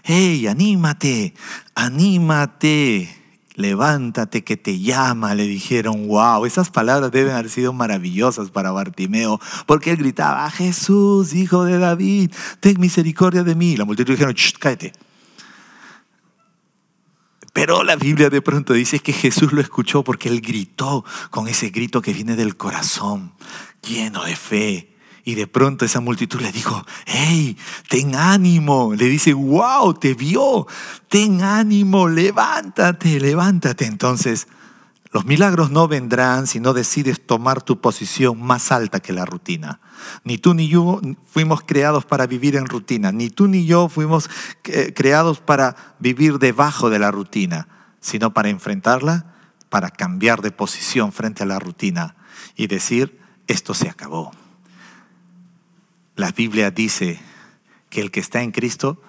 ¡Hey, 0.02 0.46
anímate! 0.46 1.34
¡Anímate! 1.74 3.14
Levántate 3.54 4.44
que 4.44 4.56
te 4.56 4.78
llama, 4.78 5.34
le 5.34 5.44
dijeron. 5.44 6.06
¡Wow! 6.06 6.46
Esas 6.46 6.70
palabras 6.70 7.10
deben 7.10 7.34
haber 7.34 7.50
sido 7.50 7.72
maravillosas 7.72 8.50
para 8.50 8.70
Bartimeo, 8.70 9.40
porque 9.66 9.90
él 9.90 9.96
gritaba: 9.96 10.48
Jesús, 10.48 11.34
hijo 11.34 11.64
de 11.64 11.78
David, 11.78 12.30
ten 12.60 12.78
misericordia 12.78 13.42
de 13.42 13.56
mí. 13.56 13.76
La 13.76 13.84
multitud 13.84 14.12
dijeron: 14.12 14.36
cállate! 14.60 14.92
Pero 17.58 17.82
la 17.82 17.96
Biblia 17.96 18.30
de 18.30 18.40
pronto 18.40 18.72
dice 18.72 19.00
que 19.00 19.12
Jesús 19.12 19.52
lo 19.52 19.60
escuchó 19.60 20.04
porque 20.04 20.28
él 20.28 20.40
gritó 20.40 21.04
con 21.30 21.48
ese 21.48 21.70
grito 21.70 22.00
que 22.00 22.12
viene 22.12 22.36
del 22.36 22.56
corazón, 22.56 23.32
lleno 23.82 24.22
de 24.22 24.36
fe. 24.36 24.94
Y 25.24 25.34
de 25.34 25.48
pronto 25.48 25.84
esa 25.84 25.98
multitud 25.98 26.40
le 26.40 26.52
dijo, 26.52 26.86
hey, 27.06 27.56
ten 27.88 28.14
ánimo. 28.14 28.94
Le 28.94 29.06
dice, 29.06 29.32
wow, 29.32 29.92
te 29.94 30.14
vio, 30.14 30.68
ten 31.08 31.42
ánimo, 31.42 32.08
levántate, 32.08 33.18
levántate. 33.18 33.86
Entonces 33.86 34.46
los 35.10 35.24
milagros 35.24 35.70
no 35.70 35.88
vendrán 35.88 36.46
si 36.46 36.60
no 36.60 36.74
decides 36.74 37.24
tomar 37.24 37.62
tu 37.62 37.80
posición 37.80 38.42
más 38.42 38.70
alta 38.70 39.00
que 39.00 39.14
la 39.14 39.24
rutina. 39.24 39.80
Ni 40.22 40.36
tú 40.36 40.52
ni 40.52 40.68
yo 40.68 41.00
fuimos 41.26 41.62
creados 41.62 42.04
para 42.04 42.26
vivir 42.26 42.56
en 42.56 42.66
rutina, 42.66 43.10
ni 43.10 43.30
tú 43.30 43.48
ni 43.48 43.64
yo 43.64 43.88
fuimos 43.88 44.28
eh, 44.64 44.92
creados 44.94 45.40
para 45.40 45.94
vivir 45.98 46.38
debajo 46.38 46.90
de 46.90 46.98
la 46.98 47.10
rutina, 47.10 47.68
sino 48.00 48.34
para 48.34 48.50
enfrentarla, 48.50 49.34
para 49.70 49.90
cambiar 49.90 50.42
de 50.42 50.50
posición 50.50 51.12
frente 51.12 51.42
a 51.42 51.46
la 51.46 51.58
rutina 51.58 52.16
y 52.54 52.66
decir, 52.66 53.18
esto 53.46 53.72
se 53.72 53.88
acabó. 53.88 54.32
La 56.16 56.32
Biblia 56.32 56.70
dice 56.70 57.18
que 57.88 58.02
el 58.02 58.10
que 58.10 58.20
está 58.20 58.42
en 58.42 58.52
Cristo, 58.52 59.00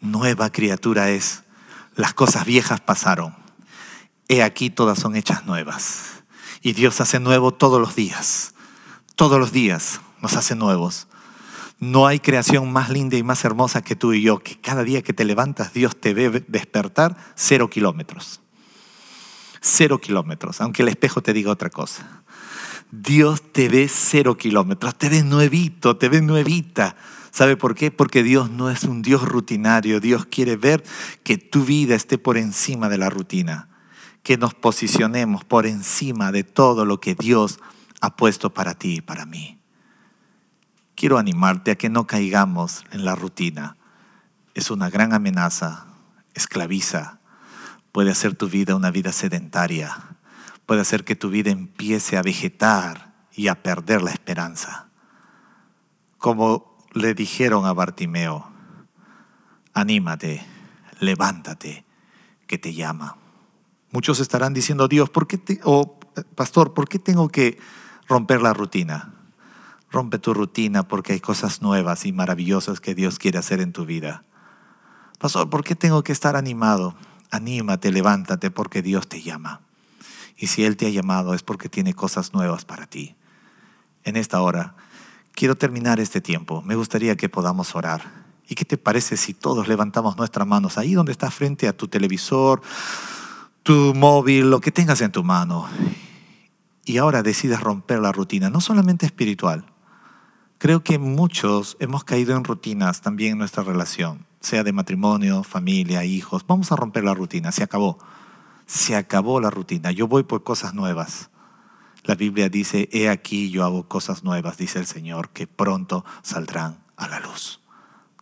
nueva 0.00 0.50
criatura 0.50 1.10
es. 1.10 1.42
Las 1.94 2.14
cosas 2.14 2.46
viejas 2.46 2.80
pasaron 2.80 3.41
he 4.28 4.42
aquí 4.42 4.70
todas 4.70 4.98
son 4.98 5.16
hechas 5.16 5.46
nuevas. 5.46 6.22
Y 6.62 6.72
Dios 6.74 7.00
hace 7.00 7.20
nuevo 7.20 7.52
todos 7.52 7.80
los 7.80 7.94
días. 7.94 8.54
Todos 9.16 9.38
los 9.38 9.52
días 9.52 10.00
nos 10.20 10.34
hace 10.34 10.54
nuevos. 10.54 11.08
No 11.78 12.06
hay 12.06 12.20
creación 12.20 12.72
más 12.72 12.90
linda 12.90 13.16
y 13.16 13.24
más 13.24 13.44
hermosa 13.44 13.82
que 13.82 13.96
tú 13.96 14.12
y 14.12 14.22
yo, 14.22 14.38
que 14.38 14.60
cada 14.60 14.84
día 14.84 15.02
que 15.02 15.12
te 15.12 15.24
levantas 15.24 15.72
Dios 15.72 16.00
te 16.00 16.14
ve 16.14 16.44
despertar 16.46 17.16
cero 17.34 17.68
kilómetros. 17.68 18.40
Cero 19.60 19.98
kilómetros, 20.00 20.60
aunque 20.60 20.82
el 20.82 20.88
espejo 20.88 21.22
te 21.22 21.32
diga 21.32 21.50
otra 21.50 21.70
cosa. 21.70 22.22
Dios 22.92 23.42
te 23.52 23.68
ve 23.68 23.88
cero 23.88 24.36
kilómetros, 24.36 24.96
te 24.96 25.08
ve 25.08 25.24
nuevito, 25.24 25.96
te 25.96 26.08
ve 26.08 26.20
nuevita. 26.20 26.94
¿Sabe 27.32 27.56
por 27.56 27.74
qué? 27.74 27.90
Porque 27.90 28.22
Dios 28.22 28.50
no 28.50 28.70
es 28.70 28.84
un 28.84 29.02
Dios 29.02 29.22
rutinario. 29.22 29.98
Dios 29.98 30.26
quiere 30.26 30.56
ver 30.56 30.84
que 31.24 31.38
tu 31.38 31.64
vida 31.64 31.96
esté 31.96 32.18
por 32.18 32.36
encima 32.36 32.88
de 32.88 32.98
la 32.98 33.10
rutina 33.10 33.71
que 34.22 34.36
nos 34.36 34.54
posicionemos 34.54 35.44
por 35.44 35.66
encima 35.66 36.32
de 36.32 36.44
todo 36.44 36.84
lo 36.84 37.00
que 37.00 37.14
Dios 37.14 37.60
ha 38.00 38.16
puesto 38.16 38.54
para 38.54 38.74
ti 38.74 38.96
y 38.96 39.00
para 39.00 39.26
mí. 39.26 39.58
Quiero 40.94 41.18
animarte 41.18 41.72
a 41.72 41.76
que 41.76 41.88
no 41.88 42.06
caigamos 42.06 42.84
en 42.92 43.04
la 43.04 43.14
rutina. 43.14 43.76
Es 44.54 44.70
una 44.70 44.90
gran 44.90 45.12
amenaza, 45.12 45.86
esclaviza, 46.34 47.18
puede 47.90 48.10
hacer 48.10 48.34
tu 48.34 48.48
vida 48.48 48.76
una 48.76 48.90
vida 48.90 49.12
sedentaria, 49.12 50.16
puede 50.66 50.80
hacer 50.80 51.04
que 51.04 51.16
tu 51.16 51.28
vida 51.28 51.50
empiece 51.50 52.16
a 52.16 52.22
vegetar 52.22 53.12
y 53.34 53.48
a 53.48 53.62
perder 53.62 54.02
la 54.02 54.10
esperanza. 54.10 54.88
Como 56.18 56.78
le 56.92 57.14
dijeron 57.14 57.66
a 57.66 57.72
Bartimeo, 57.72 58.50
anímate, 59.74 60.44
levántate, 61.00 61.84
que 62.46 62.58
te 62.58 62.74
llama. 62.74 63.21
Muchos 63.92 64.20
estarán 64.20 64.54
diciendo, 64.54 64.88
Dios, 64.88 65.10
¿por 65.10 65.26
qué 65.26 65.38
te, 65.38 65.60
o 65.64 65.98
pastor, 66.34 66.72
¿por 66.72 66.88
qué 66.88 66.98
tengo 66.98 67.28
que 67.28 67.58
romper 68.08 68.40
la 68.40 68.54
rutina? 68.54 69.14
Rompe 69.90 70.18
tu 70.18 70.32
rutina 70.32 70.88
porque 70.88 71.12
hay 71.12 71.20
cosas 71.20 71.60
nuevas 71.60 72.06
y 72.06 72.12
maravillosas 72.12 72.80
que 72.80 72.94
Dios 72.94 73.18
quiere 73.18 73.38
hacer 73.38 73.60
en 73.60 73.72
tu 73.72 73.84
vida. 73.84 74.24
Pastor, 75.18 75.50
¿por 75.50 75.62
qué 75.62 75.76
tengo 75.76 76.02
que 76.02 76.12
estar 76.12 76.36
animado? 76.36 76.96
Anímate, 77.30 77.92
levántate 77.92 78.50
porque 78.50 78.80
Dios 78.80 79.08
te 79.08 79.20
llama. 79.20 79.60
Y 80.38 80.46
si 80.46 80.64
Él 80.64 80.78
te 80.78 80.86
ha 80.86 80.90
llamado 80.90 81.34
es 81.34 81.42
porque 81.42 81.68
tiene 81.68 81.92
cosas 81.92 82.32
nuevas 82.32 82.64
para 82.64 82.86
ti. 82.86 83.14
En 84.04 84.16
esta 84.16 84.40
hora, 84.40 84.74
quiero 85.32 85.54
terminar 85.54 86.00
este 86.00 86.22
tiempo. 86.22 86.62
Me 86.62 86.74
gustaría 86.74 87.16
que 87.16 87.28
podamos 87.28 87.76
orar. 87.76 88.24
¿Y 88.48 88.54
qué 88.54 88.64
te 88.64 88.78
parece 88.78 89.16
si 89.16 89.34
todos 89.34 89.68
levantamos 89.68 90.16
nuestras 90.16 90.46
manos 90.46 90.78
ahí 90.78 90.94
donde 90.94 91.12
estás 91.12 91.32
frente 91.32 91.68
a 91.68 91.76
tu 91.76 91.88
televisor, 91.88 92.62
tu 93.62 93.94
móvil, 93.94 94.50
lo 94.50 94.60
que 94.60 94.70
tengas 94.70 95.00
en 95.00 95.12
tu 95.12 95.24
mano? 95.24 95.68
Y 96.84 96.98
ahora 96.98 97.22
decides 97.22 97.60
romper 97.60 98.00
la 98.00 98.12
rutina, 98.12 98.50
no 98.50 98.60
solamente 98.60 99.06
espiritual, 99.06 99.66
Creo 100.62 100.84
que 100.84 101.00
muchos 101.00 101.76
hemos 101.80 102.04
caído 102.04 102.36
en 102.36 102.44
rutinas 102.44 103.00
también 103.00 103.32
en 103.32 103.38
nuestra 103.38 103.64
relación, 103.64 104.28
sea 104.38 104.62
de 104.62 104.72
matrimonio, 104.72 105.42
familia, 105.42 106.04
hijos. 106.04 106.46
Vamos 106.46 106.70
a 106.70 106.76
romper 106.76 107.02
la 107.02 107.14
rutina, 107.14 107.50
se 107.50 107.64
acabó. 107.64 107.98
Se 108.64 108.94
acabó 108.94 109.40
la 109.40 109.50
rutina. 109.50 109.90
Yo 109.90 110.06
voy 110.06 110.22
por 110.22 110.44
cosas 110.44 110.72
nuevas. 110.72 111.30
La 112.04 112.14
Biblia 112.14 112.48
dice, 112.48 112.88
he 112.92 113.08
aquí 113.08 113.50
yo 113.50 113.64
hago 113.64 113.88
cosas 113.88 114.22
nuevas, 114.22 114.56
dice 114.56 114.78
el 114.78 114.86
Señor, 114.86 115.30
que 115.30 115.48
pronto 115.48 116.04
saldrán 116.22 116.78
a 116.96 117.08
la 117.08 117.18
luz. 117.18 117.60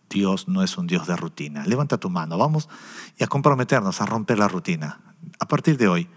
Dios 0.09 0.47
no 0.47 0.63
es 0.63 0.79
un 0.79 0.87
Dios 0.87 1.05
de 1.05 1.15
rutina. 1.15 1.63
Levanta 1.67 1.99
tu 1.99 2.09
mano, 2.09 2.39
vamos 2.39 2.69
a 3.19 3.27
comprometernos 3.27 4.01
a 4.01 4.07
romper 4.07 4.39
la 4.39 4.47
rutina. 4.47 5.10
A 5.41 5.47
partir 5.49 5.75
de 5.77 5.89
hoy, 5.89 6.07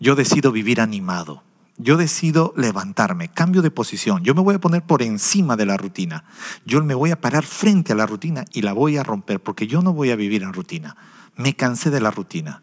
yo 0.00 0.16
decido 0.16 0.50
vivir 0.50 0.80
animado 0.80 1.44
yo 1.82 1.96
decido 1.96 2.52
levantarme, 2.56 3.28
cambio 3.28 3.62
de 3.62 3.70
posición, 3.70 4.22
yo 4.22 4.34
me 4.34 4.42
voy 4.42 4.56
a 4.56 4.60
poner 4.60 4.82
por 4.82 5.02
encima 5.02 5.56
de 5.56 5.64
la 5.64 5.78
rutina, 5.78 6.24
yo 6.66 6.82
me 6.84 6.94
voy 6.94 7.10
a 7.10 7.20
parar 7.20 7.44
frente 7.44 7.92
a 7.92 7.96
la 7.96 8.06
rutina 8.06 8.44
y 8.52 8.62
la 8.62 8.74
voy 8.74 8.98
a 8.98 9.02
romper 9.02 9.40
porque 9.40 9.66
yo 9.66 9.80
no 9.80 9.94
voy 9.94 10.10
a 10.10 10.16
vivir 10.16 10.42
en 10.42 10.52
rutina. 10.52 10.96
Me 11.36 11.56
cansé 11.56 11.90
de 11.90 12.00
la 12.00 12.10
rutina. 12.10 12.62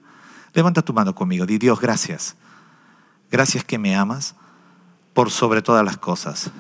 Levanta 0.54 0.84
tu 0.84 0.94
mano 0.94 1.16
conmigo, 1.16 1.48
di 1.48 1.58
Dios, 1.58 1.80
gracias. 1.80 2.36
Gracias 3.32 3.64
que 3.64 3.80
me 3.80 3.96
amas 3.96 4.36
por 5.14 5.32
sobre 5.32 5.64
todas 5.64 5.84
las 5.84 5.98
cosas 5.98 6.52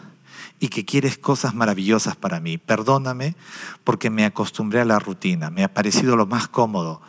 y 0.59 0.69
que 0.69 0.83
quieres 0.83 1.17
cosas 1.17 1.53
maravillosas 1.53 2.15
para 2.15 2.39
mí. 2.39 2.57
Perdóname 2.57 3.35
porque 3.83 4.09
me 4.09 4.25
acostumbré 4.25 4.81
a 4.81 4.85
la 4.85 4.97
rutina, 4.97 5.51
me 5.51 5.63
ha 5.63 5.73
parecido 5.73 6.15
lo 6.15 6.25
más 6.25 6.47
cómodo, 6.47 7.01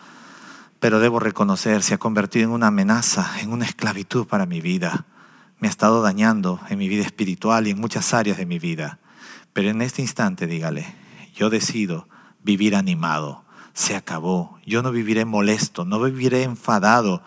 pero 0.81 1.01
debo 1.01 1.19
reconocer, 1.21 1.83
se 1.83 1.95
ha 1.95 1.99
convertido 1.99 2.47
en 2.47 2.53
una 2.53 2.69
amenaza, 2.69 3.41
en 3.41 3.53
una 3.53 3.64
esclavitud 3.64 4.27
para 4.27 4.47
mi 4.47 4.61
vida 4.61 5.07
me 5.61 5.67
ha 5.67 5.71
estado 5.71 6.03
dañando 6.03 6.61
en 6.69 6.79
mi 6.79 6.88
vida 6.88 7.03
espiritual 7.03 7.67
y 7.67 7.71
en 7.71 7.81
muchas 7.81 8.14
áreas 8.14 8.38
de 8.38 8.47
mi 8.47 8.59
vida. 8.59 9.01
Pero 9.53 9.71
en 9.71 9.83
este 9.83 10.03
instante, 10.03 10.47
dígale, 10.47 10.87
yo 11.35 11.51
decido 11.51 12.09
vivir 12.43 12.77
animado. 12.77 13.45
Se 13.73 13.97
acabó. 13.97 14.59
Yo 14.64 14.83
no 14.83 14.93
viviré 14.93 15.25
molesto, 15.25 15.85
no 15.85 16.01
viviré 16.01 16.45
enfadado. 16.45 17.23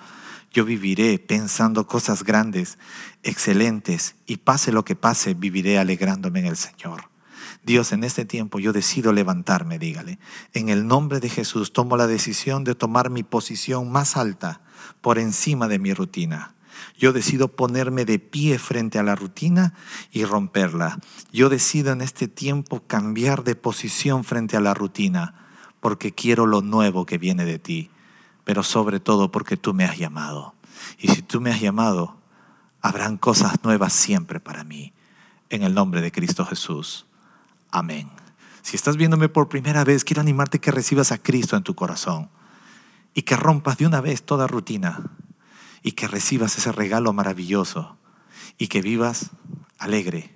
Yo 0.52 0.66
viviré 0.66 1.18
pensando 1.20 1.88
cosas 1.88 2.24
grandes, 2.24 2.78
excelentes, 3.24 4.16
y 4.26 4.38
pase 4.38 4.72
lo 4.72 4.84
que 4.84 4.96
pase, 4.96 5.34
viviré 5.34 5.78
alegrándome 5.78 6.40
en 6.40 6.48
el 6.48 6.58
Señor. 6.58 7.11
Dios, 7.64 7.92
en 7.92 8.04
este 8.04 8.26
tiempo 8.26 8.60
yo 8.60 8.74
decido 8.74 9.14
levantarme, 9.14 9.78
dígale. 9.78 10.18
En 10.54 10.70
el 10.70 10.88
nombre 10.88 11.20
de 11.20 11.30
Jesús 11.30 11.74
tomo 11.74 11.96
la 11.96 12.08
decisión 12.08 12.64
de 12.64 12.74
tomar 12.74 13.10
mi 13.10 13.24
posición 13.24 13.92
más 13.92 14.18
alta 14.18 14.62
por 15.02 15.20
encima 15.20 15.68
de 15.68 15.78
mi 15.78 15.94
rutina. 15.94 16.56
Yo 16.98 17.14
decido 17.14 17.50
ponerme 17.50 18.06
de 18.06 18.18
pie 18.18 18.58
frente 18.58 18.98
a 18.98 19.04
la 19.04 19.16
rutina 19.16 19.74
y 20.12 20.26
romperla. 20.26 21.00
Yo 21.32 21.50
decido 21.50 21.92
en 21.92 22.02
este 22.02 22.28
tiempo 22.28 22.82
cambiar 22.88 23.44
de 23.44 23.56
posición 23.56 24.24
frente 24.24 24.58
a 24.58 24.62
la 24.62 24.74
rutina 24.74 25.36
porque 25.80 26.14
quiero 26.14 26.46
lo 26.46 26.62
nuevo 26.62 27.06
que 27.06 27.18
viene 27.18 27.46
de 27.46 27.60
ti, 27.60 27.90
pero 28.44 28.64
sobre 28.64 29.00
todo 29.00 29.32
porque 29.32 29.58
tú 29.58 29.74
me 29.74 29.84
has 29.84 29.98
llamado. 29.98 30.56
Y 30.98 31.10
si 31.10 31.22
tú 31.22 31.42
me 31.42 31.52
has 31.52 31.62
llamado, 31.62 32.18
habrán 32.82 33.18
cosas 33.18 33.64
nuevas 33.64 33.94
siempre 33.94 34.40
para 34.40 34.64
mí. 34.64 34.94
En 35.50 35.64
el 35.64 35.74
nombre 35.74 36.02
de 36.02 36.12
Cristo 36.12 36.46
Jesús. 36.46 37.06
Amén. 37.72 38.12
Si 38.62 38.76
estás 38.76 38.98
viéndome 38.98 39.30
por 39.30 39.50
primera 39.50 39.84
vez, 39.84 40.04
quiero 40.04 40.22
animarte 40.22 40.60
que 40.60 40.72
recibas 40.72 41.12
a 41.12 41.18
Cristo 41.18 41.56
en 41.56 41.64
tu 41.64 41.74
corazón 41.74 42.30
y 43.14 43.24
que 43.24 43.36
rompas 43.36 43.78
de 43.78 43.88
una 43.88 44.02
vez 44.02 44.24
toda 44.24 44.48
rutina 44.48 45.12
y 45.82 45.94
que 45.94 46.08
recibas 46.08 46.58
ese 46.58 46.72
regalo 46.72 47.14
maravilloso 47.14 47.98
y 48.58 48.68
que 48.68 48.82
vivas 48.82 49.32
alegre, 49.80 50.36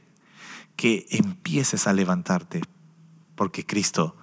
que 0.75 1.05
empieces 1.11 1.87
a 1.87 1.93
levantarte 1.93 2.61
porque 3.35 3.65
Cristo 3.65 4.15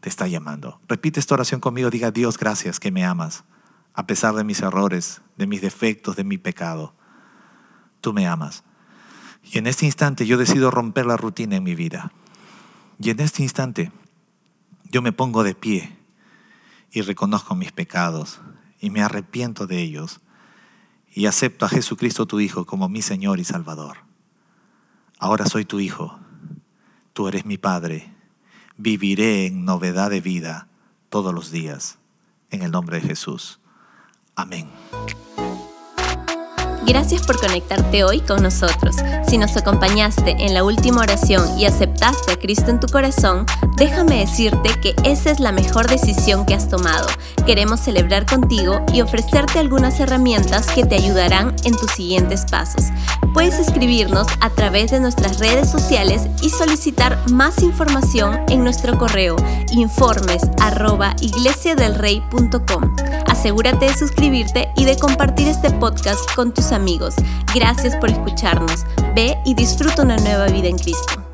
te 0.00 0.08
está 0.08 0.26
llamando. 0.26 0.80
Repite 0.88 1.20
esta 1.20 1.34
oración 1.34 1.60
conmigo, 1.60 1.90
diga 1.90 2.10
Dios 2.10 2.38
gracias 2.38 2.80
que 2.80 2.90
me 2.90 3.04
amas, 3.04 3.44
a 3.94 4.06
pesar 4.06 4.34
de 4.34 4.44
mis 4.44 4.60
errores, 4.60 5.22
de 5.36 5.46
mis 5.46 5.62
defectos, 5.62 6.16
de 6.16 6.24
mi 6.24 6.38
pecado. 6.38 6.94
Tú 8.00 8.12
me 8.12 8.26
amas. 8.26 8.64
Y 9.42 9.58
en 9.58 9.66
este 9.66 9.86
instante 9.86 10.26
yo 10.26 10.36
decido 10.36 10.70
romper 10.70 11.06
la 11.06 11.16
rutina 11.16 11.56
en 11.56 11.62
mi 11.62 11.74
vida. 11.74 12.12
Y 13.00 13.10
en 13.10 13.20
este 13.20 13.42
instante 13.42 13.92
yo 14.90 15.02
me 15.02 15.12
pongo 15.12 15.42
de 15.44 15.54
pie 15.54 15.96
y 16.90 17.02
reconozco 17.02 17.54
mis 17.54 17.72
pecados 17.72 18.40
y 18.80 18.90
me 18.90 19.02
arrepiento 19.02 19.66
de 19.66 19.80
ellos 19.80 20.20
y 21.12 21.26
acepto 21.26 21.64
a 21.64 21.68
Jesucristo 21.68 22.26
tu 22.26 22.40
Hijo 22.40 22.66
como 22.66 22.88
mi 22.88 23.02
Señor 23.02 23.40
y 23.40 23.44
Salvador. 23.44 23.98
Ahora 25.18 25.46
soy 25.46 25.64
tu 25.64 25.80
Hijo, 25.80 26.18
tú 27.12 27.28
eres 27.28 27.44
mi 27.44 27.58
Padre, 27.58 28.12
viviré 28.76 29.46
en 29.46 29.64
novedad 29.64 30.10
de 30.10 30.20
vida 30.20 30.68
todos 31.08 31.34
los 31.34 31.50
días, 31.50 31.98
en 32.50 32.62
el 32.62 32.70
nombre 32.70 33.00
de 33.00 33.08
Jesús. 33.08 33.60
Amén. 34.36 34.68
Gracias 36.88 37.26
por 37.26 37.38
conectarte 37.38 38.02
hoy 38.02 38.20
con 38.20 38.42
nosotros. 38.42 38.96
Si 39.28 39.36
nos 39.36 39.54
acompañaste 39.58 40.30
en 40.38 40.54
la 40.54 40.64
última 40.64 41.02
oración 41.02 41.58
y 41.58 41.66
aceptaste 41.66 42.32
a 42.32 42.36
Cristo 42.36 42.70
en 42.70 42.80
tu 42.80 42.86
corazón, 42.86 43.44
déjame 43.76 44.20
decirte 44.20 44.70
que 44.80 44.96
esa 45.04 45.30
es 45.30 45.38
la 45.38 45.52
mejor 45.52 45.86
decisión 45.86 46.46
que 46.46 46.54
has 46.54 46.70
tomado. 46.70 47.06
Queremos 47.44 47.80
celebrar 47.80 48.24
contigo 48.24 48.80
y 48.90 49.02
ofrecerte 49.02 49.58
algunas 49.58 50.00
herramientas 50.00 50.68
que 50.68 50.86
te 50.86 50.94
ayudarán 50.94 51.54
en 51.64 51.76
tus 51.76 51.90
siguientes 51.90 52.46
pasos. 52.50 52.86
Puedes 53.34 53.58
escribirnos 53.58 54.26
a 54.40 54.48
través 54.48 54.90
de 54.90 55.00
nuestras 55.00 55.40
redes 55.40 55.70
sociales 55.70 56.22
y 56.40 56.48
solicitar 56.48 57.18
más 57.30 57.62
información 57.62 58.40
en 58.48 58.64
nuestro 58.64 58.96
correo 58.96 59.36
informes 59.72 60.42
Asegúrate 63.26 63.86
de 63.86 63.94
suscribirte 63.94 64.68
y 64.76 64.84
de 64.84 64.96
compartir 64.96 65.48
este 65.48 65.70
podcast 65.70 66.20
con 66.34 66.52
tus 66.52 66.72
amigos. 66.78 67.14
Gracias 67.54 67.94
por 67.96 68.10
escucharnos. 68.10 68.84
Ve 69.14 69.36
y 69.44 69.54
disfruta 69.54 70.02
una 70.02 70.16
nueva 70.16 70.46
vida 70.46 70.68
en 70.68 70.78
Cristo. 70.78 71.27